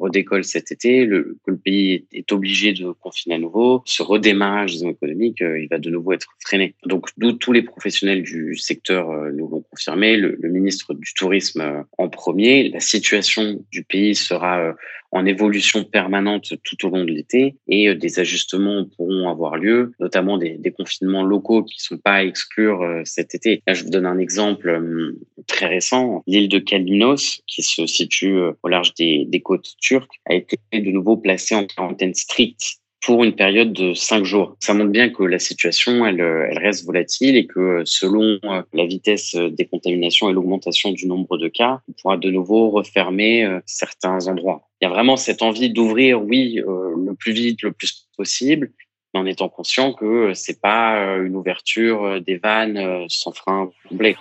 redécolle 0.00 0.44
cet 0.44 0.72
été, 0.72 1.06
que 1.08 1.50
le 1.50 1.56
pays 1.56 2.06
est 2.12 2.30
obligé 2.32 2.72
de 2.72 2.92
confiner 2.92 3.36
à 3.36 3.38
nouveau, 3.38 3.82
ce 3.86 4.02
redémarrage 4.02 4.82
économique, 4.82 5.40
il 5.40 5.68
va 5.70 5.78
de 5.78 5.90
nouveau 5.90 6.12
être 6.12 6.28
freiné. 6.40 6.74
Donc 6.86 7.08
d'où 7.16 7.32
tous 7.32 7.52
les 7.52 7.62
professionnels 7.62 8.22
du 8.22 8.56
secteur 8.56 9.08
nous 9.32 9.48
l'ont 9.48 9.64
confirmé, 9.70 10.16
le, 10.16 10.36
ministre 10.42 10.94
du 10.94 11.14
Tourisme 11.14 11.84
en 11.96 12.08
premier, 12.08 12.68
la 12.68 12.80
situation 12.80 13.64
du 13.70 13.84
pays 13.84 14.14
sera 14.14 14.74
en 15.12 15.26
évolution 15.26 15.84
permanente 15.84 16.54
tout 16.64 16.86
au 16.86 16.90
long 16.90 17.04
de 17.04 17.10
l'été 17.10 17.54
et 17.68 17.88
euh, 17.88 17.94
des 17.94 18.18
ajustements 18.18 18.86
pourront 18.96 19.28
avoir 19.28 19.56
lieu, 19.56 19.92
notamment 20.00 20.38
des, 20.38 20.58
confinements 20.76 21.22
locaux 21.22 21.62
qui 21.64 21.78
sont 21.80 21.98
pas 21.98 22.14
à 22.14 22.24
exclure 22.24 22.82
euh, 22.82 23.02
cet 23.04 23.34
été. 23.34 23.62
Là, 23.66 23.74
je 23.74 23.84
vous 23.84 23.90
donne 23.90 24.06
un 24.06 24.18
exemple 24.18 24.68
euh, 24.70 25.20
très 25.46 25.66
récent. 25.66 26.22
L'île 26.26 26.48
de 26.48 26.58
Kalymnos, 26.58 27.42
qui 27.46 27.62
se 27.62 27.86
situe 27.86 28.38
au 28.62 28.68
large 28.68 28.94
des 28.94 29.42
côtes 29.44 29.74
turques, 29.80 30.20
a 30.26 30.34
été 30.34 30.56
de 30.72 30.90
nouveau 30.90 31.18
placée 31.18 31.54
en 31.54 31.66
quarantaine 31.66 32.14
stricte 32.14 32.81
pour 33.02 33.24
une 33.24 33.34
période 33.34 33.72
de 33.72 33.94
cinq 33.94 34.24
jours. 34.24 34.56
Ça 34.60 34.74
montre 34.74 34.90
bien 34.90 35.10
que 35.10 35.24
la 35.24 35.40
situation, 35.40 36.06
elle, 36.06 36.20
elle 36.20 36.58
reste 36.58 36.84
volatile 36.84 37.36
et 37.36 37.46
que 37.46 37.82
selon 37.84 38.38
la 38.72 38.86
vitesse 38.86 39.34
des 39.34 39.66
contaminations 39.66 40.30
et 40.30 40.32
l'augmentation 40.32 40.92
du 40.92 41.06
nombre 41.06 41.36
de 41.36 41.48
cas, 41.48 41.80
on 41.88 41.92
pourra 42.00 42.16
de 42.16 42.30
nouveau 42.30 42.70
refermer 42.70 43.58
certains 43.66 44.28
endroits. 44.28 44.68
Il 44.80 44.84
y 44.84 44.86
a 44.86 44.90
vraiment 44.90 45.16
cette 45.16 45.42
envie 45.42 45.70
d'ouvrir, 45.70 46.22
oui, 46.22 46.60
le 46.64 47.14
plus 47.14 47.32
vite, 47.32 47.62
le 47.62 47.72
plus 47.72 48.08
possible, 48.16 48.72
mais 49.12 49.20
en 49.20 49.26
étant 49.26 49.48
conscient 49.48 49.92
que 49.92 50.32
c'est 50.34 50.60
pas 50.60 51.16
une 51.16 51.34
ouverture 51.34 52.20
des 52.20 52.36
vannes 52.36 53.06
sans 53.08 53.32
frein 53.32 53.68
complet. 53.88 54.16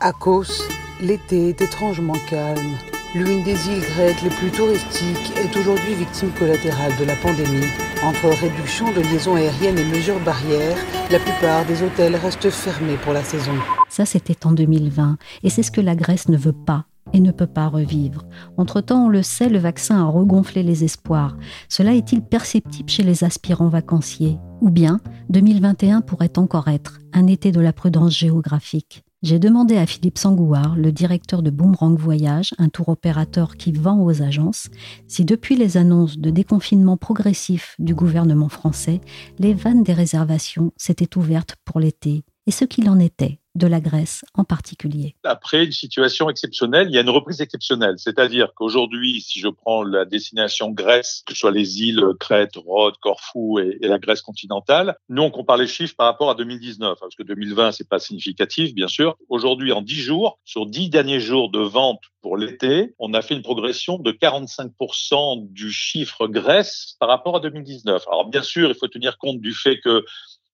À 0.00 0.12
cause, 0.12 0.68
l'été 1.00 1.48
est 1.50 1.60
étrangement 1.60 2.16
calme. 2.28 2.76
L'une 3.14 3.42
des 3.42 3.68
îles 3.68 3.82
grecques 3.94 4.22
les 4.22 4.30
plus 4.30 4.50
touristiques 4.50 5.36
est 5.36 5.54
aujourd'hui 5.58 5.92
victime 5.92 6.30
collatérale 6.38 6.92
de 6.98 7.04
la 7.04 7.14
pandémie. 7.16 7.66
Entre 8.02 8.26
réduction 8.40 8.90
de 8.90 9.02
liaisons 9.02 9.34
aériennes 9.34 9.76
et 9.76 9.84
mesures 9.84 10.18
barrières, 10.20 10.78
la 11.10 11.18
plupart 11.18 11.66
des 11.66 11.82
hôtels 11.82 12.16
restent 12.16 12.48
fermés 12.48 12.96
pour 13.04 13.12
la 13.12 13.22
saison. 13.22 13.52
Ça, 13.90 14.06
c'était 14.06 14.46
en 14.46 14.52
2020. 14.52 15.18
Et 15.42 15.50
c'est 15.50 15.62
ce 15.62 15.70
que 15.70 15.82
la 15.82 15.94
Grèce 15.94 16.30
ne 16.30 16.38
veut 16.38 16.54
pas 16.54 16.86
et 17.12 17.20
ne 17.20 17.32
peut 17.32 17.46
pas 17.46 17.68
revivre. 17.68 18.24
Entre-temps, 18.56 19.04
on 19.04 19.08
le 19.10 19.22
sait, 19.22 19.50
le 19.50 19.58
vaccin 19.58 20.00
a 20.00 20.08
regonflé 20.08 20.62
les 20.62 20.82
espoirs. 20.82 21.36
Cela 21.68 21.94
est-il 21.94 22.22
perceptible 22.22 22.88
chez 22.88 23.02
les 23.02 23.24
aspirants 23.24 23.68
vacanciers? 23.68 24.38
Ou 24.62 24.70
bien 24.70 25.00
2021 25.28 26.00
pourrait 26.00 26.38
encore 26.38 26.68
être 26.68 26.98
un 27.12 27.26
été 27.26 27.52
de 27.52 27.60
la 27.60 27.74
prudence 27.74 28.16
géographique? 28.16 29.04
J'ai 29.22 29.38
demandé 29.38 29.76
à 29.76 29.86
Philippe 29.86 30.18
Sangouard, 30.18 30.74
le 30.74 30.90
directeur 30.90 31.42
de 31.42 31.50
Boomerang 31.50 31.96
Voyage, 31.96 32.54
un 32.58 32.68
tour 32.68 32.88
opérateur 32.88 33.56
qui 33.56 33.70
vend 33.70 34.02
aux 34.02 34.20
agences, 34.20 34.68
si 35.06 35.24
depuis 35.24 35.54
les 35.54 35.76
annonces 35.76 36.18
de 36.18 36.30
déconfinement 36.30 36.96
progressif 36.96 37.76
du 37.78 37.94
gouvernement 37.94 38.48
français, 38.48 39.00
les 39.38 39.54
vannes 39.54 39.84
des 39.84 39.92
réservations 39.92 40.72
s'étaient 40.76 41.16
ouvertes 41.16 41.54
pour 41.64 41.78
l'été. 41.78 42.24
Et 42.46 42.50
ce 42.50 42.64
qu'il 42.64 42.90
en 42.90 42.98
était? 42.98 43.41
De 43.54 43.66
la 43.66 43.80
Grèce 43.80 44.24
en 44.34 44.44
particulier. 44.44 45.14
Après 45.24 45.64
une 45.64 45.72
situation 45.72 46.30
exceptionnelle, 46.30 46.88
il 46.88 46.94
y 46.94 46.98
a 46.98 47.02
une 47.02 47.10
reprise 47.10 47.40
exceptionnelle. 47.40 47.96
C'est-à-dire 47.98 48.52
qu'aujourd'hui, 48.54 49.20
si 49.20 49.40
je 49.40 49.48
prends 49.48 49.82
la 49.82 50.04
destination 50.04 50.70
Grèce, 50.70 51.22
que 51.26 51.34
ce 51.34 51.40
soit 51.40 51.50
les 51.50 51.82
îles 51.82 52.02
Crète, 52.18 52.56
Rhodes, 52.56 52.96
Corfou 53.00 53.58
et, 53.58 53.78
la 53.82 53.98
Grèce 53.98 54.22
continentale, 54.22 54.96
nous, 55.08 55.22
on 55.22 55.30
compare 55.30 55.58
les 55.58 55.66
chiffres 55.66 55.94
par 55.96 56.06
rapport 56.06 56.30
à 56.30 56.34
2019, 56.34 56.98
parce 56.98 57.14
que 57.14 57.22
2020, 57.22 57.72
c'est 57.72 57.88
pas 57.88 57.98
significatif, 57.98 58.74
bien 58.74 58.88
sûr. 58.88 59.16
Aujourd'hui, 59.28 59.72
en 59.72 59.82
10 59.82 59.94
jours, 59.94 60.38
sur 60.44 60.66
10 60.66 60.88
derniers 60.88 61.20
jours 61.20 61.50
de 61.50 61.60
vente 61.60 62.00
pour 62.22 62.36
l'été, 62.36 62.94
on 62.98 63.12
a 63.12 63.20
fait 63.20 63.34
une 63.34 63.42
progression 63.42 63.98
de 63.98 64.12
45% 64.12 65.52
du 65.52 65.70
chiffre 65.70 66.26
Grèce 66.26 66.96
par 67.00 67.08
rapport 67.08 67.36
à 67.36 67.40
2019. 67.40 68.04
Alors, 68.08 68.28
bien 68.28 68.42
sûr, 68.42 68.70
il 68.70 68.74
faut 68.74 68.88
tenir 68.88 69.18
compte 69.18 69.40
du 69.40 69.52
fait 69.52 69.78
que 69.80 70.04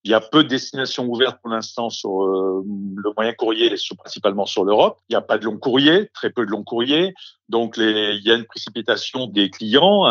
il 0.09 0.13
y 0.13 0.15
a 0.15 0.23
peu 0.23 0.43
de 0.43 0.49
destinations 0.49 1.05
ouvertes 1.07 1.39
pour 1.43 1.51
l'instant 1.51 1.91
sur 1.91 2.23
euh, 2.23 2.65
le 2.97 3.13
moyen 3.15 3.35
courrier, 3.35 3.77
sur, 3.77 3.95
principalement 3.95 4.47
sur 4.47 4.65
l'Europe. 4.65 4.97
Il 5.11 5.13
n'y 5.13 5.17
a 5.17 5.21
pas 5.21 5.37
de 5.37 5.45
long 5.45 5.59
courrier, 5.59 6.09
très 6.15 6.31
peu 6.31 6.47
de 6.47 6.51
long 6.51 6.65
courrier. 6.65 7.13
Donc, 7.51 7.77
les, 7.77 8.15
il 8.17 8.27
y 8.27 8.31
a 8.31 8.35
une 8.35 8.47
précipitation 8.47 9.27
des 9.27 9.51
clients. 9.51 10.07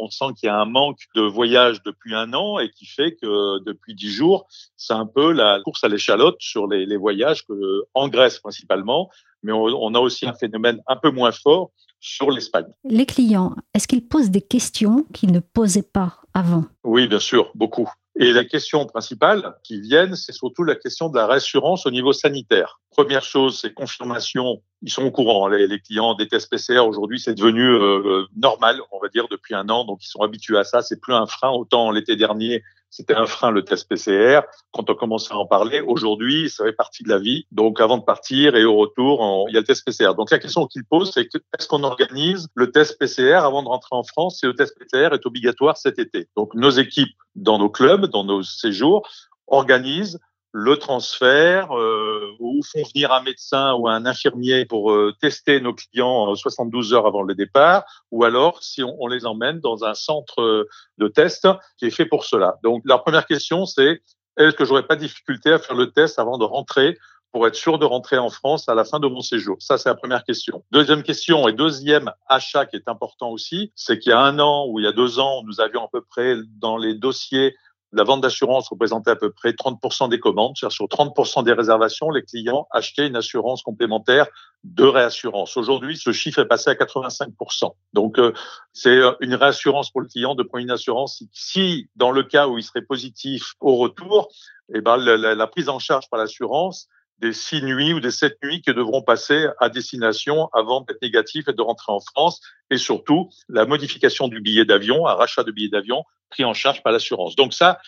on 0.00 0.10
sent 0.10 0.24
qu'il 0.36 0.48
y 0.48 0.50
a 0.50 0.58
un 0.58 0.64
manque 0.64 0.98
de 1.14 1.22
voyages 1.22 1.80
depuis 1.84 2.12
un 2.16 2.32
an 2.34 2.58
et 2.58 2.70
qui 2.70 2.86
fait 2.86 3.12
que 3.12 3.62
depuis 3.64 3.94
dix 3.94 4.10
jours, 4.10 4.48
c'est 4.76 4.94
un 4.94 5.06
peu 5.06 5.30
la 5.30 5.60
course 5.64 5.84
à 5.84 5.88
l'échalote 5.88 6.36
sur 6.40 6.66
les, 6.66 6.84
les, 6.84 6.96
voyages 6.96 7.44
que, 7.46 7.84
en 7.94 8.08
Grèce 8.08 8.40
principalement. 8.40 9.10
Mais 9.44 9.52
on, 9.52 9.62
on 9.62 9.94
a 9.94 10.00
aussi 10.00 10.26
un 10.26 10.34
phénomène 10.34 10.82
un 10.88 10.96
peu 10.96 11.12
moins 11.12 11.30
fort 11.30 11.70
sur 12.00 12.32
l'Espagne. 12.32 12.66
Les 12.82 13.06
clients, 13.06 13.54
est-ce 13.74 13.86
qu'ils 13.86 14.08
posent 14.08 14.30
des 14.30 14.42
questions 14.42 15.06
qu'ils 15.12 15.30
ne 15.30 15.40
posaient 15.40 15.82
pas 15.82 16.20
avant? 16.34 16.64
Oui, 16.82 17.06
bien 17.06 17.20
sûr, 17.20 17.52
beaucoup. 17.54 17.88
Et 18.18 18.32
la 18.32 18.44
question 18.44 18.86
principale 18.86 19.54
qui 19.62 19.80
viennent, 19.80 20.16
c'est 20.16 20.32
surtout 20.32 20.64
la 20.64 20.74
question 20.74 21.10
de 21.10 21.16
la 21.16 21.26
réassurance 21.26 21.84
au 21.84 21.90
niveau 21.90 22.14
sanitaire. 22.14 22.80
Première 22.90 23.22
chose, 23.22 23.60
c'est 23.60 23.74
confirmation. 23.74 24.62
Ils 24.80 24.90
sont 24.90 25.04
au 25.04 25.10
courant. 25.10 25.48
Les, 25.48 25.66
les 25.66 25.80
clients 25.80 26.14
des 26.14 26.26
tests 26.26 26.50
PCR 26.50 26.78
aujourd'hui, 26.78 27.20
c'est 27.20 27.34
devenu 27.34 27.62
euh, 27.62 28.24
normal, 28.34 28.80
on 28.90 28.98
va 29.00 29.08
dire, 29.08 29.26
depuis 29.30 29.54
un 29.54 29.68
an. 29.68 29.84
Donc, 29.84 30.02
ils 30.02 30.08
sont 30.08 30.20
habitués 30.20 30.56
à 30.56 30.64
ça. 30.64 30.80
C'est 30.80 30.98
plus 30.98 31.12
un 31.12 31.26
frein. 31.26 31.50
Autant 31.50 31.90
l'été 31.90 32.16
dernier, 32.16 32.62
c'était 32.90 33.14
un 33.14 33.26
frein 33.26 33.50
le 33.50 33.64
test 33.64 33.88
PCR. 33.88 34.40
Quand 34.72 34.88
on 34.88 34.94
commençait 34.94 35.34
à 35.34 35.36
en 35.36 35.46
parler, 35.46 35.80
aujourd'hui, 35.80 36.48
ça 36.48 36.64
fait 36.64 36.72
partie 36.72 37.02
de 37.02 37.08
la 37.08 37.18
vie. 37.18 37.46
Donc, 37.52 37.80
avant 37.80 37.98
de 37.98 38.04
partir 38.04 38.56
et 38.56 38.64
au 38.64 38.76
retour, 38.76 39.46
il 39.48 39.54
y 39.54 39.56
a 39.56 39.60
le 39.60 39.66
test 39.66 39.84
PCR. 39.84 40.14
Donc, 40.14 40.30
la 40.30 40.38
question 40.38 40.66
qu'il 40.66 40.84
pose, 40.84 41.10
c'est 41.12 41.28
est-ce 41.58 41.68
qu'on 41.68 41.82
organise 41.84 42.48
le 42.54 42.70
test 42.70 42.98
PCR 42.98 43.44
avant 43.44 43.62
de 43.62 43.68
rentrer 43.68 43.96
en 43.96 44.04
France? 44.04 44.38
Si 44.40 44.46
le 44.46 44.54
test 44.54 44.78
PCR 44.78 45.14
est 45.14 45.26
obligatoire 45.26 45.76
cet 45.76 45.98
été 45.98 46.28
Donc, 46.36 46.54
nos 46.54 46.70
équipes 46.70 47.16
dans 47.34 47.58
nos 47.58 47.70
clubs, 47.70 48.06
dans 48.06 48.24
nos 48.24 48.42
séjours, 48.42 49.06
organisent 49.46 50.18
le 50.58 50.78
transfert 50.78 51.76
euh, 51.76 52.34
ou 52.40 52.62
font 52.62 52.82
venir 52.94 53.12
un 53.12 53.20
médecin 53.20 53.74
ou 53.74 53.88
un 53.88 54.06
infirmier 54.06 54.64
pour 54.64 54.90
euh, 54.90 55.14
tester 55.20 55.60
nos 55.60 55.74
clients 55.74 56.34
72 56.34 56.94
heures 56.94 57.06
avant 57.06 57.22
le 57.22 57.34
départ, 57.34 57.84
ou 58.10 58.24
alors 58.24 58.62
si 58.62 58.82
on, 58.82 58.96
on, 58.98 59.06
les 59.06 59.26
emmène 59.26 59.60
dans 59.60 59.84
un 59.84 59.92
centre 59.92 60.66
de 60.96 61.08
test 61.08 61.46
qui 61.76 61.84
est 61.84 61.90
fait 61.90 62.06
pour 62.06 62.24
cela. 62.24 62.54
Donc 62.62 62.82
la 62.86 62.96
première 62.96 63.26
question 63.26 63.66
c'est 63.66 64.00
est-ce 64.38 64.56
que 64.56 64.64
j'aurais 64.64 64.86
pas 64.86 64.96
de 64.96 65.00
difficulté 65.00 65.52
à 65.52 65.58
faire 65.58 65.76
le 65.76 65.90
test 65.90 66.18
avant 66.18 66.38
de 66.38 66.44
rentrer 66.44 66.96
pour 67.32 67.46
être 67.46 67.54
sûr 67.54 67.78
de 67.78 67.84
rentrer 67.84 68.16
en 68.16 68.30
France 68.30 68.66
à 68.66 68.74
la 68.74 68.84
fin 68.84 68.98
de 68.98 69.08
mon 69.08 69.20
séjour? 69.20 69.56
Ça, 69.60 69.76
c'est 69.76 69.90
la 69.90 69.94
première 69.94 70.24
question. 70.24 70.64
Deuxième 70.70 71.02
question 71.02 71.48
et 71.48 71.52
deuxième 71.52 72.10
achat 72.28 72.64
qui 72.64 72.76
est 72.76 72.88
important 72.88 73.28
aussi, 73.28 73.72
c'est 73.74 73.98
qu'il 73.98 74.10
y 74.10 74.14
a 74.14 74.20
un 74.20 74.38
an 74.38 74.66
ou 74.68 74.78
il 74.78 74.84
y 74.84 74.88
a 74.88 74.92
deux 74.92 75.18
ans, 75.18 75.42
nous 75.44 75.60
avions 75.60 75.84
à 75.84 75.88
peu 75.92 76.00
près 76.00 76.36
dans 76.58 76.78
les 76.78 76.94
dossiers 76.94 77.54
la 77.96 78.04
vente 78.04 78.20
d'assurance 78.20 78.68
représentait 78.68 79.10
à 79.10 79.16
peu 79.16 79.30
près 79.30 79.52
30% 79.52 80.10
des 80.10 80.20
commandes. 80.20 80.54
Sur 80.56 80.68
30% 80.68 81.44
des 81.44 81.54
réservations, 81.54 82.10
les 82.10 82.22
clients 82.22 82.68
achetaient 82.70 83.06
une 83.06 83.16
assurance 83.16 83.62
complémentaire 83.62 84.26
de 84.64 84.84
réassurance. 84.84 85.56
Aujourd'hui, 85.56 85.96
ce 85.96 86.12
chiffre 86.12 86.40
est 86.40 86.46
passé 86.46 86.68
à 86.68 86.74
85%. 86.74 87.72
Donc, 87.94 88.18
euh, 88.18 88.32
c'est 88.74 89.00
une 89.20 89.34
réassurance 89.34 89.90
pour 89.90 90.02
le 90.02 90.08
client 90.08 90.34
de 90.34 90.42
prendre 90.42 90.62
une 90.62 90.70
assurance. 90.70 91.22
Si, 91.32 91.88
dans 91.96 92.10
le 92.10 92.22
cas 92.22 92.48
où 92.48 92.58
il 92.58 92.62
serait 92.62 92.82
positif 92.82 93.54
au 93.60 93.76
retour, 93.76 94.28
eh 94.74 94.82
ben, 94.82 94.98
la 94.98 95.46
prise 95.46 95.70
en 95.70 95.78
charge 95.78 96.10
par 96.10 96.20
l'assurance 96.20 96.88
des 97.18 97.32
six 97.32 97.62
nuits 97.62 97.92
ou 97.92 98.00
des 98.00 98.10
sept 98.10 98.36
nuits 98.42 98.60
qui 98.60 98.72
devront 98.74 99.02
passer 99.02 99.46
à 99.58 99.68
destination 99.68 100.48
avant 100.52 100.82
d'être 100.82 101.00
négatifs 101.02 101.48
et 101.48 101.52
de 101.52 101.62
rentrer 101.62 101.92
en 101.92 102.00
France. 102.00 102.40
Et 102.70 102.78
surtout, 102.78 103.30
la 103.48 103.64
modification 103.64 104.28
du 104.28 104.40
billet 104.40 104.64
d'avion, 104.64 105.06
un 105.06 105.14
rachat 105.14 105.42
de 105.42 105.50
billet 105.50 105.68
d'avion 105.68 106.04
pris 106.30 106.44
en 106.44 106.54
charge 106.54 106.82
par 106.82 106.92
l'assurance. 106.92 107.36
Donc 107.36 107.54
ça, 107.54 107.78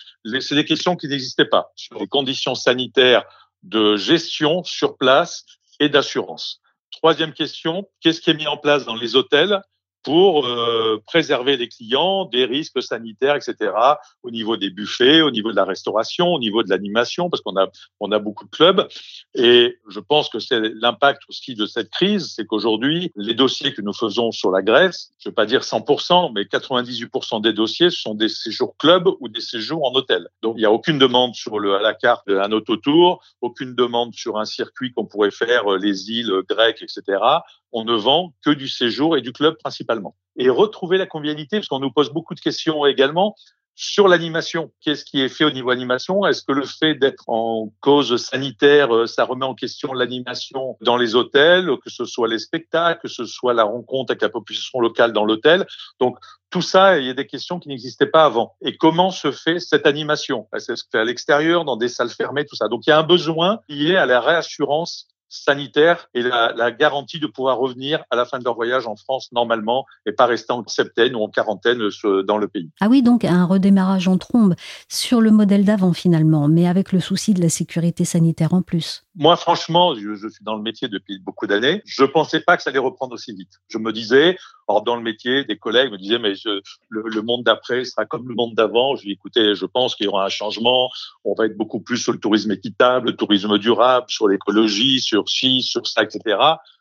c'est 0.40 0.54
des 0.54 0.64
questions 0.64 0.96
qui 0.96 1.08
n'existaient 1.08 1.44
pas 1.44 1.72
sur 1.76 1.98
les 1.98 2.06
conditions 2.06 2.54
sanitaires 2.54 3.24
de 3.62 3.96
gestion 3.96 4.62
sur 4.62 4.96
place 4.96 5.44
et 5.80 5.88
d'assurance. 5.88 6.60
Troisième 6.90 7.32
question, 7.32 7.88
qu'est-ce 8.00 8.20
qui 8.20 8.30
est 8.30 8.34
mis 8.34 8.46
en 8.46 8.56
place 8.56 8.84
dans 8.84 8.94
les 8.94 9.16
hôtels? 9.16 9.60
Pour 10.08 10.46
euh, 10.46 11.02
préserver 11.04 11.58
les 11.58 11.68
clients 11.68 12.24
des 12.24 12.46
risques 12.46 12.82
sanitaires, 12.82 13.36
etc. 13.36 13.72
Au 14.22 14.30
niveau 14.30 14.56
des 14.56 14.70
buffets, 14.70 15.20
au 15.20 15.30
niveau 15.30 15.50
de 15.50 15.56
la 15.56 15.66
restauration, 15.66 16.28
au 16.28 16.38
niveau 16.38 16.62
de 16.62 16.70
l'animation, 16.70 17.28
parce 17.28 17.42
qu'on 17.42 18.12
a 18.12 18.18
beaucoup 18.18 18.46
de 18.46 18.50
clubs. 18.50 18.88
Et 19.34 19.76
je 19.86 20.00
pense 20.00 20.30
que 20.30 20.38
c'est 20.38 20.60
l'impact 20.60 21.20
aussi 21.28 21.54
de 21.54 21.66
cette 21.66 21.90
crise, 21.90 22.32
c'est 22.34 22.46
qu'aujourd'hui 22.46 23.12
les 23.16 23.34
dossiers 23.34 23.74
que 23.74 23.82
nous 23.82 23.92
faisons 23.92 24.30
sur 24.30 24.50
la 24.50 24.62
Grèce, 24.62 25.10
je 25.18 25.28
ne 25.28 25.30
veux 25.30 25.34
pas 25.34 25.44
dire 25.44 25.60
100%, 25.60 26.32
mais 26.34 26.44
98% 26.44 27.42
des 27.42 27.52
dossiers 27.52 27.90
sont 27.90 28.14
des 28.14 28.30
séjours 28.30 28.78
clubs 28.78 29.10
ou 29.20 29.28
des 29.28 29.42
séjours 29.42 29.84
en 29.84 29.94
hôtel. 29.94 30.26
Donc 30.40 30.54
il 30.56 30.60
n'y 30.60 30.64
a 30.64 30.72
aucune 30.72 30.98
demande 30.98 31.34
sur 31.34 31.58
le 31.58 31.74
à 31.74 31.82
la 31.82 31.92
carte 31.92 32.30
un 32.30 32.50
autotour, 32.52 33.22
aucune 33.42 33.74
demande 33.74 34.14
sur 34.14 34.38
un 34.38 34.46
circuit 34.46 34.90
qu'on 34.90 35.04
pourrait 35.04 35.30
faire 35.30 35.70
euh, 35.70 35.76
les 35.76 36.10
îles 36.10 36.32
grecques, 36.48 36.80
etc 36.80 37.18
on 37.72 37.84
ne 37.84 37.94
vend 37.94 38.32
que 38.44 38.50
du 38.50 38.68
séjour 38.68 39.16
et 39.16 39.20
du 39.20 39.32
club 39.32 39.56
Et 40.36 40.48
retrouver 40.48 40.98
la 40.98 41.06
convivialité, 41.06 41.58
parce 41.58 41.68
qu'on 41.68 41.80
nous 41.80 41.90
pose 41.90 42.10
beaucoup 42.10 42.34
de 42.34 42.40
questions 42.40 42.86
également 42.86 43.34
sur 43.80 44.08
l'animation. 44.08 44.72
Qu'est-ce 44.80 45.04
qui 45.04 45.20
est 45.20 45.28
fait 45.28 45.44
au 45.44 45.52
niveau 45.52 45.70
animation? 45.70 46.26
Est-ce 46.26 46.42
que 46.42 46.50
le 46.50 46.66
fait 46.66 46.96
d'être 46.96 47.22
en 47.28 47.72
cause 47.78 48.16
sanitaire, 48.16 48.92
euh, 48.92 49.06
ça 49.06 49.24
remet 49.24 49.44
en 49.44 49.54
question 49.54 49.92
l'animation 49.92 50.76
dans 50.80 50.96
les 50.96 51.14
hôtels, 51.14 51.70
que 51.84 51.88
ce 51.88 52.04
soit 52.04 52.26
les 52.26 52.40
spectacles, 52.40 53.02
que 53.02 53.08
ce 53.08 53.24
soit 53.24 53.54
la 53.54 53.62
rencontre 53.62 54.10
avec 54.10 54.22
la 54.22 54.30
population 54.30 54.80
locale 54.80 55.12
dans 55.12 55.24
l'hôtel? 55.24 55.64
Donc 56.00 56.18
tout 56.50 56.60
ça, 56.60 56.98
il 56.98 57.06
y 57.06 57.10
a 57.10 57.14
des 57.14 57.28
questions 57.28 57.60
qui 57.60 57.68
n'existaient 57.68 58.06
pas 58.06 58.24
avant. 58.24 58.56
Et 58.62 58.76
comment 58.76 59.12
se 59.12 59.30
fait 59.30 59.60
cette 59.60 59.86
animation? 59.86 60.48
Est-ce 60.52 60.72
fait 60.90 60.98
à 60.98 61.04
l'extérieur, 61.04 61.64
dans 61.64 61.76
des 61.76 61.88
salles 61.88 62.10
fermées, 62.10 62.46
tout 62.46 62.56
ça? 62.56 62.66
Donc 62.66 62.84
il 62.84 62.90
y 62.90 62.92
a 62.92 62.98
un 62.98 63.04
besoin 63.04 63.60
lié 63.68 63.94
à 63.94 64.06
la 64.06 64.20
réassurance 64.20 65.06
sanitaire 65.28 66.08
et 66.14 66.22
la, 66.22 66.52
la, 66.54 66.70
garantie 66.70 67.20
de 67.20 67.26
pouvoir 67.26 67.58
revenir 67.58 68.04
à 68.10 68.16
la 68.16 68.24
fin 68.24 68.38
de 68.38 68.44
leur 68.44 68.54
voyage 68.54 68.86
en 68.86 68.96
France 68.96 69.30
normalement 69.32 69.84
et 70.06 70.12
pas 70.12 70.26
rester 70.26 70.52
en 70.52 70.66
septaine 70.66 71.14
ou 71.14 71.22
en 71.22 71.28
quarantaine 71.28 71.82
euh, 72.04 72.22
dans 72.22 72.38
le 72.38 72.48
pays. 72.48 72.70
Ah 72.80 72.88
oui, 72.88 73.02
donc 73.02 73.24
un 73.24 73.44
redémarrage 73.44 74.08
en 74.08 74.18
trombe 74.18 74.54
sur 74.88 75.20
le 75.20 75.30
modèle 75.30 75.64
d'avant 75.64 75.92
finalement, 75.92 76.48
mais 76.48 76.66
avec 76.66 76.92
le 76.92 77.00
souci 77.00 77.34
de 77.34 77.42
la 77.42 77.48
sécurité 77.48 78.04
sanitaire 78.04 78.54
en 78.54 78.62
plus. 78.62 79.04
Moi, 79.16 79.36
franchement, 79.36 79.94
je, 79.94 80.14
je 80.14 80.28
suis 80.28 80.44
dans 80.44 80.54
le 80.54 80.62
métier 80.62 80.88
depuis 80.88 81.18
beaucoup 81.18 81.46
d'années. 81.46 81.82
Je 81.84 82.04
pensais 82.04 82.40
pas 82.40 82.56
que 82.56 82.62
ça 82.62 82.70
allait 82.70 82.78
reprendre 82.78 83.14
aussi 83.14 83.32
vite. 83.32 83.50
Je 83.68 83.78
me 83.78 83.92
disais, 83.92 84.38
or 84.68 84.82
dans 84.82 84.94
le 84.94 85.02
métier, 85.02 85.44
des 85.44 85.58
collègues 85.58 85.90
me 85.90 85.98
disaient, 85.98 86.20
mais 86.20 86.34
je, 86.36 86.60
le, 86.88 87.02
le, 87.04 87.22
monde 87.22 87.42
d'après 87.42 87.84
sera 87.84 88.06
comme 88.06 88.28
le 88.28 88.34
monde 88.34 88.54
d'avant. 88.54 88.94
Je 88.94 89.02
dis, 89.02 89.12
écoutez, 89.12 89.54
je 89.54 89.66
pense 89.66 89.96
qu'il 89.96 90.06
y 90.06 90.08
aura 90.08 90.24
un 90.24 90.28
changement. 90.28 90.90
On 91.24 91.34
va 91.34 91.46
être 91.46 91.56
beaucoup 91.56 91.80
plus 91.80 91.98
sur 91.98 92.12
le 92.12 92.20
tourisme 92.20 92.52
équitable, 92.52 93.08
le 93.08 93.16
tourisme 93.16 93.58
durable, 93.58 94.06
sur 94.08 94.28
l'écologie, 94.28 95.00
sur 95.00 95.17
ci, 95.26 95.62
sur 95.62 95.86
ça, 95.86 96.02
etc. 96.02 96.36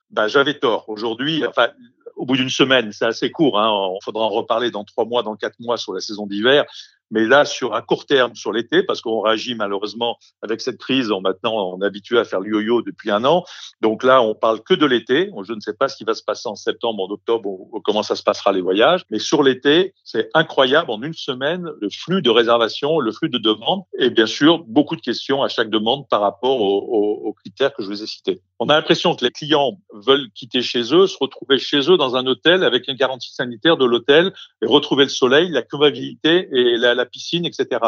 Ben, 0.09 0.27
j'avais 0.27 0.59
tort. 0.59 0.87
Aujourd'hui, 0.89 1.45
enfin, 1.45 1.69
au 2.15 2.25
bout 2.25 2.35
d'une 2.35 2.49
semaine, 2.49 2.91
c'est 2.91 3.05
assez 3.05 3.31
court. 3.31 3.59
Hein, 3.59 3.69
on 3.71 3.99
faudra 4.01 4.23
en 4.23 4.29
reparler 4.29 4.71
dans 4.71 4.83
trois 4.83 5.05
mois, 5.05 5.23
dans 5.23 5.35
quatre 5.35 5.59
mois 5.59 5.77
sur 5.77 5.93
la 5.93 6.01
saison 6.01 6.27
d'hiver. 6.27 6.65
Mais 7.11 7.25
là, 7.25 7.45
sur 7.45 7.73
un 7.73 7.81
court 7.81 8.05
terme, 8.05 8.35
sur 8.35 8.51
l'été, 8.51 8.83
parce 8.83 9.01
qu'on 9.01 9.21
réagit 9.21 9.55
malheureusement 9.55 10.17
avec 10.41 10.61
cette 10.61 10.77
crise, 10.77 11.11
on, 11.11 11.21
maintenant 11.21 11.73
on 11.73 11.81
est 11.81 11.85
habitué 11.85 12.19
à 12.19 12.25
faire 12.25 12.39
le 12.39 12.49
yo-yo 12.49 12.81
depuis 12.81 13.11
un 13.11 13.23
an. 13.25 13.43
Donc 13.81 14.03
là, 14.03 14.21
on 14.21 14.35
parle 14.35 14.61
que 14.61 14.73
de 14.73 14.85
l'été. 14.85 15.31
Je 15.43 15.53
ne 15.53 15.59
sais 15.59 15.73
pas 15.73 15.87
ce 15.87 15.97
qui 15.97 16.03
va 16.03 16.13
se 16.13 16.23
passer 16.23 16.47
en 16.49 16.55
septembre, 16.55 17.03
en 17.03 17.11
octobre, 17.11 17.49
ou 17.49 17.81
comment 17.83 18.03
ça 18.03 18.15
se 18.15 18.23
passera 18.23 18.51
les 18.51 18.61
voyages. 18.61 19.01
Mais 19.09 19.19
sur 19.19 19.43
l'été, 19.43 19.93
c'est 20.03 20.29
incroyable. 20.33 20.91
En 20.91 21.01
une 21.01 21.13
semaine, 21.13 21.69
le 21.79 21.89
flux 21.89 22.21
de 22.21 22.29
réservations, 22.29 22.99
le 22.99 23.11
flux 23.11 23.29
de 23.29 23.37
demandes, 23.37 23.83
et 23.99 24.09
bien 24.09 24.25
sûr, 24.25 24.63
beaucoup 24.67 24.95
de 24.95 25.01
questions 25.01 25.43
à 25.43 25.47
chaque 25.47 25.69
demande 25.69 26.07
par 26.09 26.21
rapport 26.21 26.61
aux, 26.61 27.27
aux 27.27 27.33
critères 27.33 27.73
que 27.73 27.83
je 27.83 27.87
vous 27.87 28.03
ai 28.03 28.07
cités. 28.07 28.41
On 28.59 28.69
a 28.69 28.75
l'impression 28.75 29.15
que 29.15 29.23
les 29.23 29.31
clients 29.31 29.77
veulent 29.93 30.31
quitter 30.33 30.63
chez 30.63 30.93
eux, 30.93 31.05
se 31.05 31.17
retrouver 31.19 31.59
chez 31.59 31.91
eux 31.91 31.97
dans 31.97 32.15
un 32.15 32.25
hôtel 32.25 32.63
avec 32.63 32.87
une 32.87 32.95
garantie 32.95 33.31
sanitaire 33.31 33.77
de 33.77 33.85
l'hôtel 33.85 34.33
et 34.63 34.65
retrouver 34.65 35.03
le 35.03 35.09
soleil, 35.09 35.49
la 35.49 35.61
convivialité 35.61 36.49
et 36.51 36.77
la, 36.77 37.05
piscine, 37.05 37.45
etc. 37.45 37.79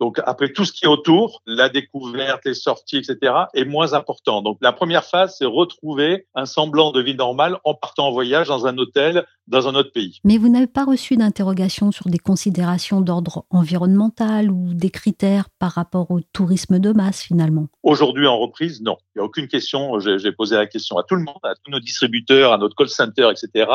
Donc 0.00 0.20
après 0.24 0.52
tout 0.52 0.64
ce 0.64 0.72
qui 0.72 0.86
est 0.86 0.88
autour, 0.88 1.42
la 1.46 1.68
découverte, 1.68 2.40
les 2.46 2.54
sorties, 2.54 2.96
etc. 2.96 3.34
est 3.52 3.66
moins 3.66 3.92
important. 3.92 4.40
Donc 4.40 4.58
la 4.62 4.72
première 4.72 5.04
phase, 5.04 5.36
c'est 5.38 5.44
retrouver 5.44 6.26
un 6.34 6.46
semblant 6.46 6.90
de 6.90 7.02
vie 7.02 7.14
normale 7.14 7.58
en 7.64 7.74
partant 7.74 8.08
en 8.08 8.12
voyage 8.12 8.48
dans 8.48 8.66
un 8.66 8.78
hôtel 8.78 9.26
dans 9.46 9.68
un 9.68 9.74
autre 9.74 9.92
pays. 9.92 10.20
Mais 10.24 10.38
vous 10.38 10.48
n'avez 10.48 10.66
pas 10.66 10.84
reçu 10.84 11.16
d'interrogation 11.16 11.92
sur 11.92 12.08
des 12.08 12.18
considérations 12.18 13.00
d'ordre 13.00 13.44
environnemental 13.50 14.50
ou 14.50 14.74
des 14.74 14.90
critères 14.90 15.48
par 15.58 15.72
rapport 15.72 16.10
au 16.10 16.20
tourisme 16.20 16.78
de 16.78 16.92
masse 16.92 17.22
finalement? 17.22 17.68
Aujourd'hui 17.82 18.26
en 18.26 18.38
reprise, 18.38 18.80
non. 18.82 18.96
Il 19.14 19.18
n'y 19.18 19.22
a 19.22 19.24
aucune 19.24 19.48
question. 19.48 19.98
J'ai 19.98 20.32
posé 20.32 20.56
la 20.56 20.66
question 20.66 20.96
à 20.96 21.02
tout 21.02 21.14
le 21.14 21.22
monde, 21.22 21.40
à 21.42 21.54
tous 21.62 21.70
nos 21.70 21.80
distributeurs, 21.80 22.52
à 22.52 22.58
notre 22.58 22.74
call 22.74 22.88
center, 22.88 23.30
etc. 23.30 23.70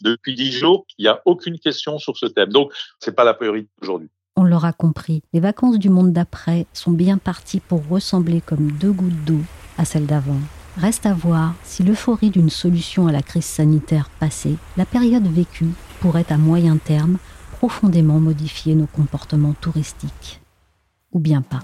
Depuis 0.00 0.34
dix 0.34 0.52
jours, 0.52 0.86
il 0.98 1.02
n'y 1.02 1.08
a 1.08 1.20
aucune 1.24 1.58
question 1.58 1.98
sur 1.98 2.16
ce 2.16 2.26
thème. 2.26 2.50
Donc, 2.50 2.72
c'est 2.98 3.14
pas 3.14 3.24
la 3.24 3.34
priorité 3.34 3.68
aujourd'hui. 3.80 4.08
On 4.36 4.44
l'aura 4.44 4.72
compris, 4.72 5.22
les 5.32 5.40
vacances 5.40 5.78
du 5.78 5.90
monde 5.90 6.12
d'après 6.12 6.66
sont 6.72 6.92
bien 6.92 7.18
parties 7.18 7.60
pour 7.60 7.86
ressembler 7.88 8.40
comme 8.40 8.70
deux 8.72 8.92
gouttes 8.92 9.24
d'eau 9.26 9.40
à 9.76 9.84
celles 9.84 10.06
d'avant. 10.06 10.38
Reste 10.80 11.04
à 11.04 11.12
voir 11.12 11.54
si 11.62 11.82
l'euphorie 11.82 12.30
d'une 12.30 12.48
solution 12.48 13.06
à 13.06 13.12
la 13.12 13.20
crise 13.20 13.44
sanitaire 13.44 14.08
passée, 14.18 14.56
la 14.78 14.86
période 14.86 15.26
vécue 15.26 15.68
pourrait 16.00 16.24
à 16.30 16.38
moyen 16.38 16.78
terme 16.78 17.18
profondément 17.58 18.18
modifier 18.18 18.74
nos 18.74 18.86
comportements 18.86 19.52
touristiques. 19.60 20.40
Ou 21.12 21.18
bien 21.18 21.42
pas. 21.42 21.60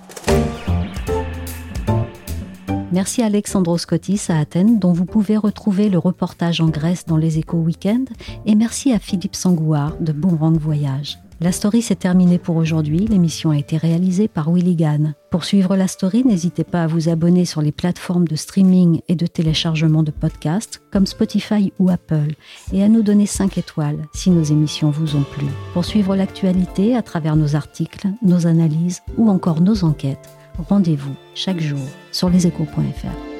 Merci 2.93 3.23
à 3.23 3.27
Alexandros 3.27 3.79
Scottis 3.79 4.21
à 4.29 4.39
Athènes, 4.39 4.79
dont 4.79 4.93
vous 4.93 5.07
pouvez 5.07 5.39
retrouver 5.39 5.89
le 5.89 5.97
reportage 5.97 6.61
en 6.61 6.69
Grèce 6.69 7.07
dans 7.07 7.17
les 7.17 7.39
échos 7.39 7.57
week-end. 7.57 8.05
Et 8.45 8.55
merci 8.55 8.93
à 8.93 8.99
Philippe 8.99 9.35
Sangouard 9.35 9.97
de 9.99 10.13
Boomerang 10.13 10.59
Voyage. 10.59 11.19
La 11.41 11.53
story 11.53 11.83
s'est 11.83 11.97
terminée 11.97 12.39
pour 12.39 12.57
aujourd'hui. 12.57 13.01
L'émission 13.01 13.51
a 13.51 13.59
été 13.59 13.77
réalisée 13.77 14.27
par 14.27 14.51
Willy 14.51 14.75
Gann. 14.75 15.15
Pour 15.31 15.45
suivre 15.45 15.77
la 15.77 15.87
story, 15.87 16.25
n'hésitez 16.25 16.65
pas 16.65 16.85
à 16.85 16.87
vous 16.87 17.11
abonner 17.11 17.45
sur 17.45 17.61
les 17.61 17.73
plateformes 17.73 18.27
de 18.27 18.37
streaming 18.37 19.01
et 19.09 19.17
de 19.17 19.27
téléchargement 19.27 20.03
de 20.03 20.11
podcasts 20.11 20.81
comme 20.91 21.07
Spotify 21.07 21.75
ou 21.79 21.91
Apple 21.91 22.33
et 22.73 22.83
à 22.83 22.89
nous 22.89 23.03
donner 23.03 23.27
5 23.27 23.59
étoiles 23.59 24.07
si 24.15 24.31
nos 24.31 24.45
émissions 24.45 24.91
vous 24.91 25.15
ont 25.15 25.25
plu. 25.25 25.47
Pour 25.75 25.85
suivre 25.85 26.17
l'actualité 26.17 26.97
à 26.97 27.03
travers 27.03 27.37
nos 27.37 27.55
articles, 27.55 28.09
nos 28.23 28.47
analyses 28.47 29.03
ou 29.19 29.29
encore 29.29 29.61
nos 29.61 29.85
enquêtes, 29.85 30.31
rendez-vous 30.71 31.15
chaque 31.35 31.61
jour 31.61 31.87
sur 32.13 32.31
leséchos.fr. 32.31 33.36